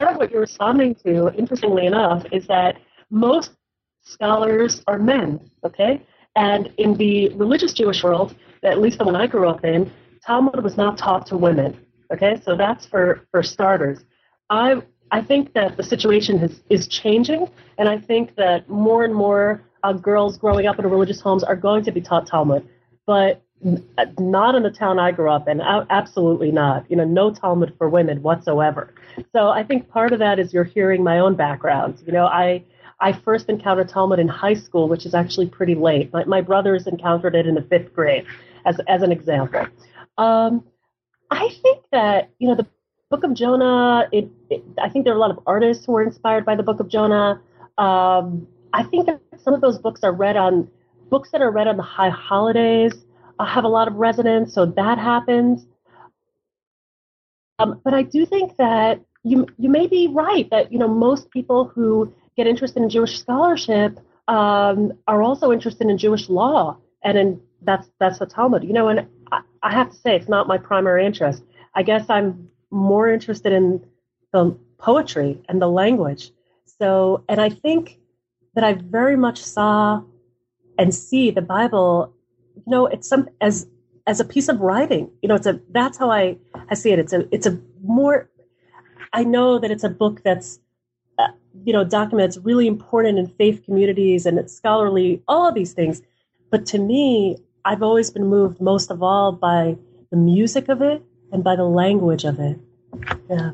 [0.00, 2.76] Of what you're responding to, interestingly enough, is that
[3.10, 3.50] most
[4.02, 6.02] scholars are men, okay?
[6.36, 9.90] And in the religious Jewish world, at least the one I grew up in,
[10.24, 11.78] Talmud was not taught to women.
[12.12, 14.04] Okay, so that's for, for starters.
[14.48, 17.48] I, I think that the situation has, is changing,
[17.78, 21.56] and I think that more and more uh, girls growing up in religious homes are
[21.56, 22.68] going to be taught Talmud,
[23.06, 23.42] but
[24.18, 25.60] not in the town I grew up in.
[25.60, 26.90] Absolutely not.
[26.90, 28.94] You know, no Talmud for women whatsoever.
[29.34, 32.02] So I think part of that is you're hearing my own background.
[32.06, 32.64] You know, I
[33.00, 36.12] I first encountered Talmud in high school, which is actually pretty late.
[36.12, 38.24] My, my brothers encountered it in the fifth grade,
[38.64, 39.66] as as an example.
[40.16, 40.64] Um,
[41.30, 42.66] I think that you know the
[43.10, 44.08] Book of Jonah.
[44.12, 46.62] It, it, I think there are a lot of artists who were inspired by the
[46.62, 47.40] Book of Jonah.
[47.76, 50.70] Um, I think that some of those books are read on
[51.08, 52.92] books that are read on the high holidays
[53.40, 55.66] uh, have a lot of resonance, so that happens.
[57.58, 61.30] Um, but I do think that you you may be right that you know most
[61.30, 67.18] people who get interested in Jewish scholarship um, are also interested in Jewish law, and
[67.18, 68.64] in that's that's the Talmud.
[68.64, 69.06] You know, and
[69.62, 71.42] I, have to say it's not my primary interest.
[71.74, 73.84] I guess I'm more interested in
[74.32, 76.30] the poetry and the language.
[76.64, 77.98] So, and I think
[78.54, 80.02] that I very much saw
[80.78, 82.14] and see the Bible.
[82.56, 83.66] You know, it's some as
[84.06, 85.10] as a piece of writing.
[85.22, 86.36] You know, it's a that's how I
[86.70, 86.98] I see it.
[86.98, 88.28] It's a it's a more.
[89.12, 90.60] I know that it's a book that's
[91.18, 91.28] uh,
[91.64, 96.02] you know documents really important in faith communities and it's scholarly all of these things.
[96.50, 99.76] But to me, I've always been moved most of all by
[100.10, 101.02] the music of it
[101.32, 102.58] and by the language of it.
[103.28, 103.52] Yeah.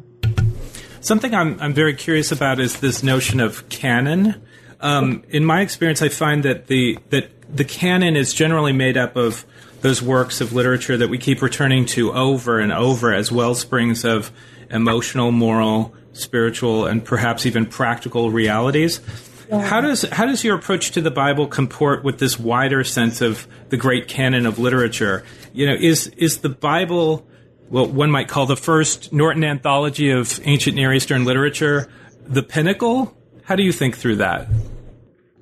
[1.00, 4.42] Something I'm I'm very curious about is this notion of canon.
[4.80, 9.16] Um, in my experience, I find that the that the canon is generally made up
[9.16, 9.44] of
[9.82, 14.04] those works of literature that we keep returning to over and over as well springs
[14.04, 14.32] of
[14.70, 19.00] emotional, moral, spiritual, and perhaps even practical realities.
[19.48, 19.60] Yeah.
[19.62, 23.46] How does how does your approach to the Bible comport with this wider sense of
[23.68, 25.24] the great canon of literature?
[25.52, 27.26] You know, is is the Bible
[27.68, 31.88] what one might call the first Norton anthology of ancient Near Eastern literature
[32.26, 33.16] the pinnacle?
[33.44, 34.48] How do you think through that?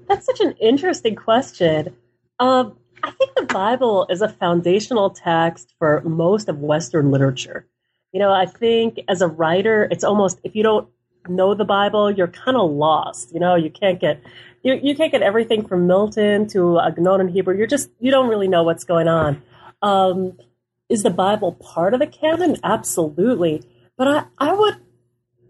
[0.09, 1.96] That's such an interesting question.
[2.38, 7.66] Um, I think the Bible is a foundational text for most of Western literature.
[8.12, 10.88] You know, I think as a writer, it's almost if you don't
[11.29, 13.33] know the Bible, you're kind of lost.
[13.33, 14.22] You know, you can't get
[14.62, 17.57] you, you can't get everything from Milton to Agnon Hebrew.
[17.57, 19.43] You're just you don't really know what's going on.
[19.83, 20.39] Um,
[20.89, 22.57] is the Bible part of the canon?
[22.62, 23.62] Absolutely,
[23.97, 24.77] but I I would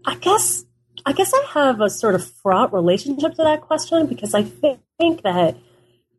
[0.05, 0.65] I guess
[1.05, 5.23] I guess I have a sort of fraught relationship to that question because I think
[5.23, 5.57] that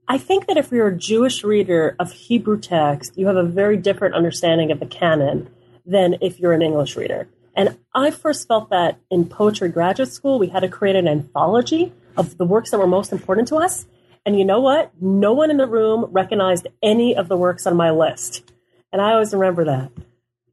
[0.08, 3.76] I think that if you're a Jewish reader of Hebrew text, you have a very
[3.76, 5.48] different understanding of the canon
[5.84, 7.28] than if you're an English reader.
[7.56, 11.92] And I first felt that in poetry graduate school, we had to create an anthology
[12.16, 13.86] of the works that were most important to us.
[14.26, 14.92] And you know what?
[15.00, 18.52] No one in the room recognized any of the works on my list.
[18.92, 19.90] And I always remember that.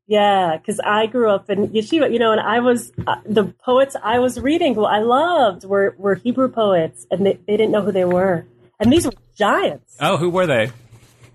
[0.08, 3.95] Yeah, because I grew up in yeshiva, you know, and I was uh, the poets
[4.01, 7.82] I was reading, who I loved, were were Hebrew poets, and they, they didn't know
[7.82, 8.45] who they were.
[8.80, 9.95] And these were giants.
[10.01, 10.72] Oh, who were they?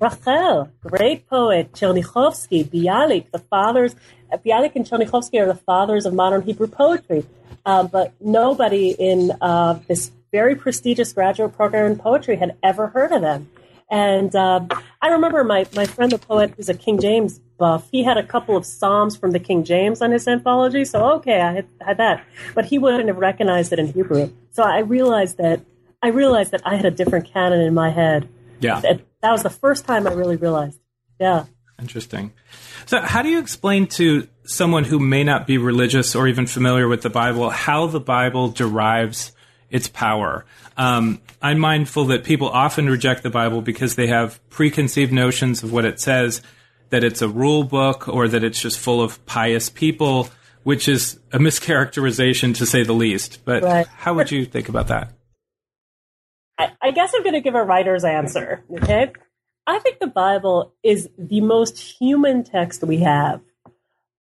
[0.01, 3.97] Rachel, great poet, Chernichovsky, Bialik, the fathers.
[4.33, 7.26] Bialik and Chernichovsky are the fathers of modern Hebrew poetry.
[7.64, 13.12] Uh, but nobody in uh, this very prestigious graduate program in poetry had ever heard
[13.12, 13.51] of them.
[13.91, 14.66] And uh,
[15.01, 18.22] I remember my, my friend, the poet, who's a King James buff, he had a
[18.22, 20.85] couple of Psalms from the King James on his anthology.
[20.85, 22.24] So, okay, I had, had that.
[22.55, 24.31] But he wouldn't have recognized it in Hebrew.
[24.51, 25.61] So I realized that
[26.03, 28.29] I realized that I had a different canon in my head.
[28.61, 28.81] Yeah.
[28.81, 30.79] That, that was the first time I really realized.
[31.18, 31.47] Yeah.
[31.81, 32.33] Interesting.
[32.87, 36.89] So, how do you explain to someone who may not be religious or even familiar
[36.89, 39.33] with the Bible how the Bible derives
[39.70, 40.45] its power?
[40.76, 45.72] Um, I'm mindful that people often reject the Bible because they have preconceived notions of
[45.72, 46.43] what it says,
[46.91, 50.31] that it's a rule book, or that it's just full of pious people,
[50.64, 53.45] which is a mischaracterization to say the least.
[53.45, 53.87] But right.
[53.87, 55.12] how would you think about that?
[56.59, 58.64] I, I guess I'm going to give a writer's answer.
[58.83, 59.12] Okay.
[59.69, 63.43] I think the Bible is the most human text we have.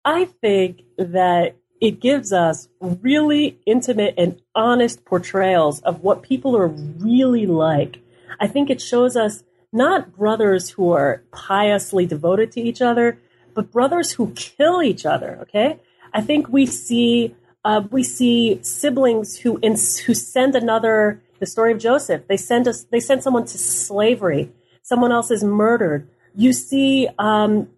[0.03, 6.67] I think that it gives us really intimate and honest portrayals of what people are
[6.67, 7.99] really like.
[8.39, 13.19] I think it shows us not brothers who are piously devoted to each other,
[13.53, 15.37] but brothers who kill each other.
[15.43, 15.79] Okay,
[16.11, 21.77] I think we see uh, we see siblings who who send another the story of
[21.77, 22.23] Joseph.
[22.27, 22.85] They send us.
[22.85, 24.51] They send someone to slavery.
[24.85, 26.07] Someone else is murdered.
[26.35, 27.69] You see, um,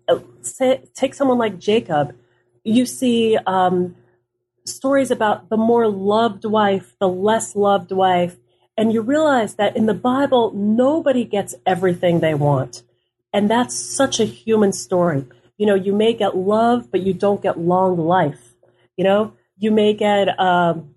[0.41, 2.13] say, take someone like Jacob.
[2.65, 3.95] You see um,
[4.65, 8.35] stories about the more loved wife, the less loved wife,
[8.75, 12.83] and you realize that in the Bible, nobody gets everything they want,
[13.31, 15.25] and that's such a human story.
[15.57, 18.53] You know, you may get love, but you don't get long life.
[18.97, 20.93] You know, you may get um,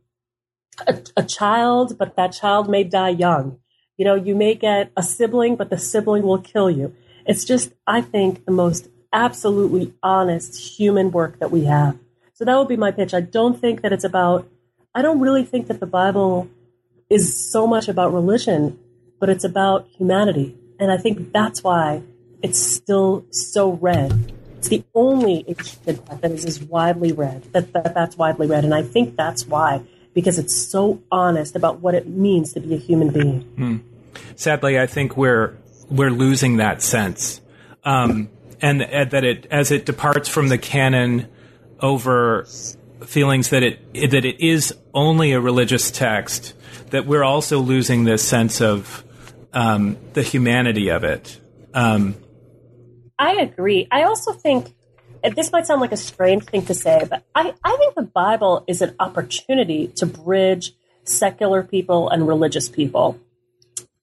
[0.89, 3.60] a, a child, but that child may die young.
[4.01, 6.95] You know, you may get a sibling, but the sibling will kill you.
[7.27, 11.99] It's just, I think, the most absolutely honest human work that we have.
[12.33, 13.13] So that would be my pitch.
[13.13, 14.49] I don't think that it's about,
[14.95, 16.49] I don't really think that the Bible
[17.11, 18.79] is so much about religion,
[19.19, 20.57] but it's about humanity.
[20.79, 22.03] And I think that's why
[22.43, 24.33] it's still so read.
[24.57, 25.43] It's the only
[25.85, 28.65] that is as widely read, that, that that's widely read.
[28.65, 29.83] And I think that's why
[30.15, 33.41] because it's so honest about what it means to be a human being.
[33.41, 33.77] Hmm.
[34.37, 35.57] Sadly, I think we're
[35.91, 37.41] we're losing that sense,
[37.85, 38.29] um,
[38.61, 41.29] and, and, that it as it departs from the canon
[41.81, 42.45] over
[43.07, 46.55] feelings that it that it is only a religious text,
[46.91, 49.05] that we're also losing this sense of
[49.53, 51.41] um, the humanity of it.
[51.75, 52.17] Um,
[53.19, 53.87] I agree.
[53.91, 54.75] I also think
[55.23, 58.65] this might sound like a strange thing to say, but I, I think the Bible
[58.67, 60.73] is an opportunity to bridge
[61.05, 63.19] secular people and religious people.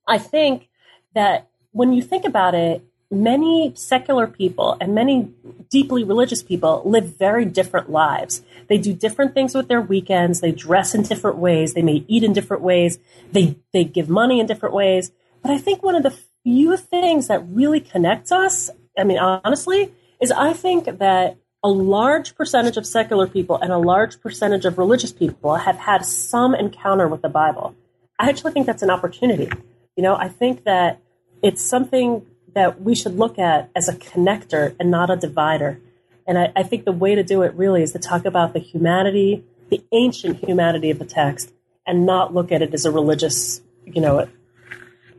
[0.07, 0.69] I think
[1.15, 5.31] that when you think about it, many secular people and many
[5.69, 8.41] deeply religious people live very different lives.
[8.67, 10.41] They do different things with their weekends.
[10.41, 11.73] They dress in different ways.
[11.73, 12.99] They may eat in different ways.
[13.31, 15.11] They, they give money in different ways.
[15.41, 19.93] But I think one of the few things that really connects us, I mean, honestly,
[20.21, 24.77] is I think that a large percentage of secular people and a large percentage of
[24.77, 27.75] religious people have had some encounter with the Bible.
[28.19, 29.49] I actually think that's an opportunity.
[29.95, 31.01] You know, I think that
[31.41, 35.79] it's something that we should look at as a connector and not a divider.
[36.25, 38.59] And I, I think the way to do it really is to talk about the
[38.59, 41.53] humanity, the ancient humanity of the text,
[41.85, 44.27] and not look at it as a religious, you know,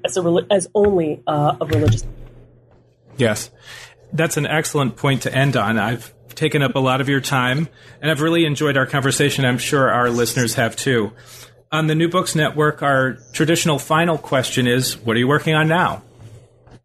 [0.04, 2.04] as a as only uh, a religious.
[3.16, 3.50] Yes,
[4.12, 5.78] that's an excellent point to end on.
[5.78, 7.68] I've taken up a lot of your time,
[8.00, 9.44] and I've really enjoyed our conversation.
[9.44, 11.12] I'm sure our listeners have too.
[11.70, 15.68] On the New Books Network, our traditional final question is What are you working on
[15.68, 16.02] now?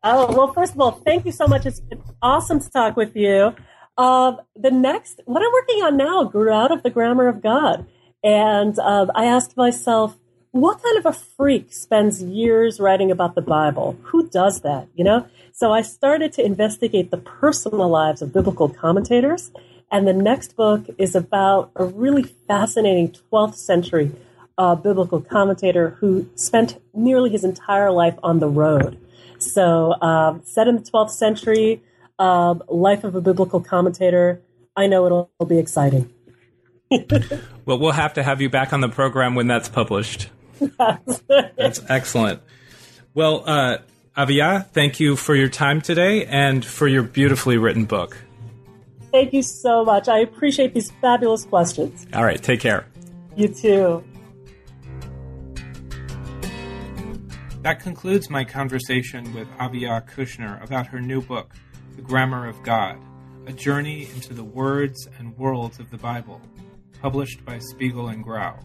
[0.03, 1.65] Oh, well, first of all, thank you so much.
[1.65, 3.55] It's been awesome to talk with you.
[3.97, 7.85] Uh, the next, what I'm working on now grew out of the grammar of God.
[8.23, 10.17] And uh, I asked myself,
[10.53, 13.97] what kind of a freak spends years writing about the Bible?
[14.03, 15.25] Who does that, you know?
[15.51, 19.51] So I started to investigate the personal lives of biblical commentators.
[19.91, 24.11] And the next book is about a really fascinating 12th century
[24.59, 28.99] uh, biblical commentator who spent nearly his entire life on the road.
[29.39, 31.81] So, um, set in the 12th century,
[32.19, 34.39] uh, life of a biblical commentator.
[34.75, 36.13] I know it'll, it'll be exciting.
[37.65, 40.29] well, we'll have to have you back on the program when that's published.
[40.77, 42.41] That's excellent.
[43.13, 43.77] Well, uh,
[44.17, 48.17] Aviya, thank you for your time today and for your beautifully written book.
[49.11, 50.07] Thank you so much.
[50.07, 52.07] I appreciate these fabulous questions.
[52.13, 52.87] All right, take care.
[53.35, 54.03] You too.
[57.61, 61.53] That concludes my conversation with Aviya Kushner about her new book,
[61.95, 62.99] The Grammar of God
[63.47, 66.41] A Journey into the Words and Worlds of the Bible,
[67.01, 68.59] published by Spiegel and Grau.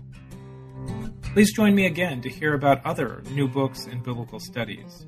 [1.35, 5.07] Please join me again to hear about other new books in biblical studies.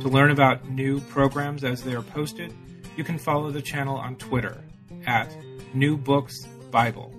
[0.00, 2.52] To learn about new programs as they are posted,
[2.96, 4.64] you can follow the channel on Twitter
[5.06, 5.36] at
[5.74, 7.14] New Books Bible.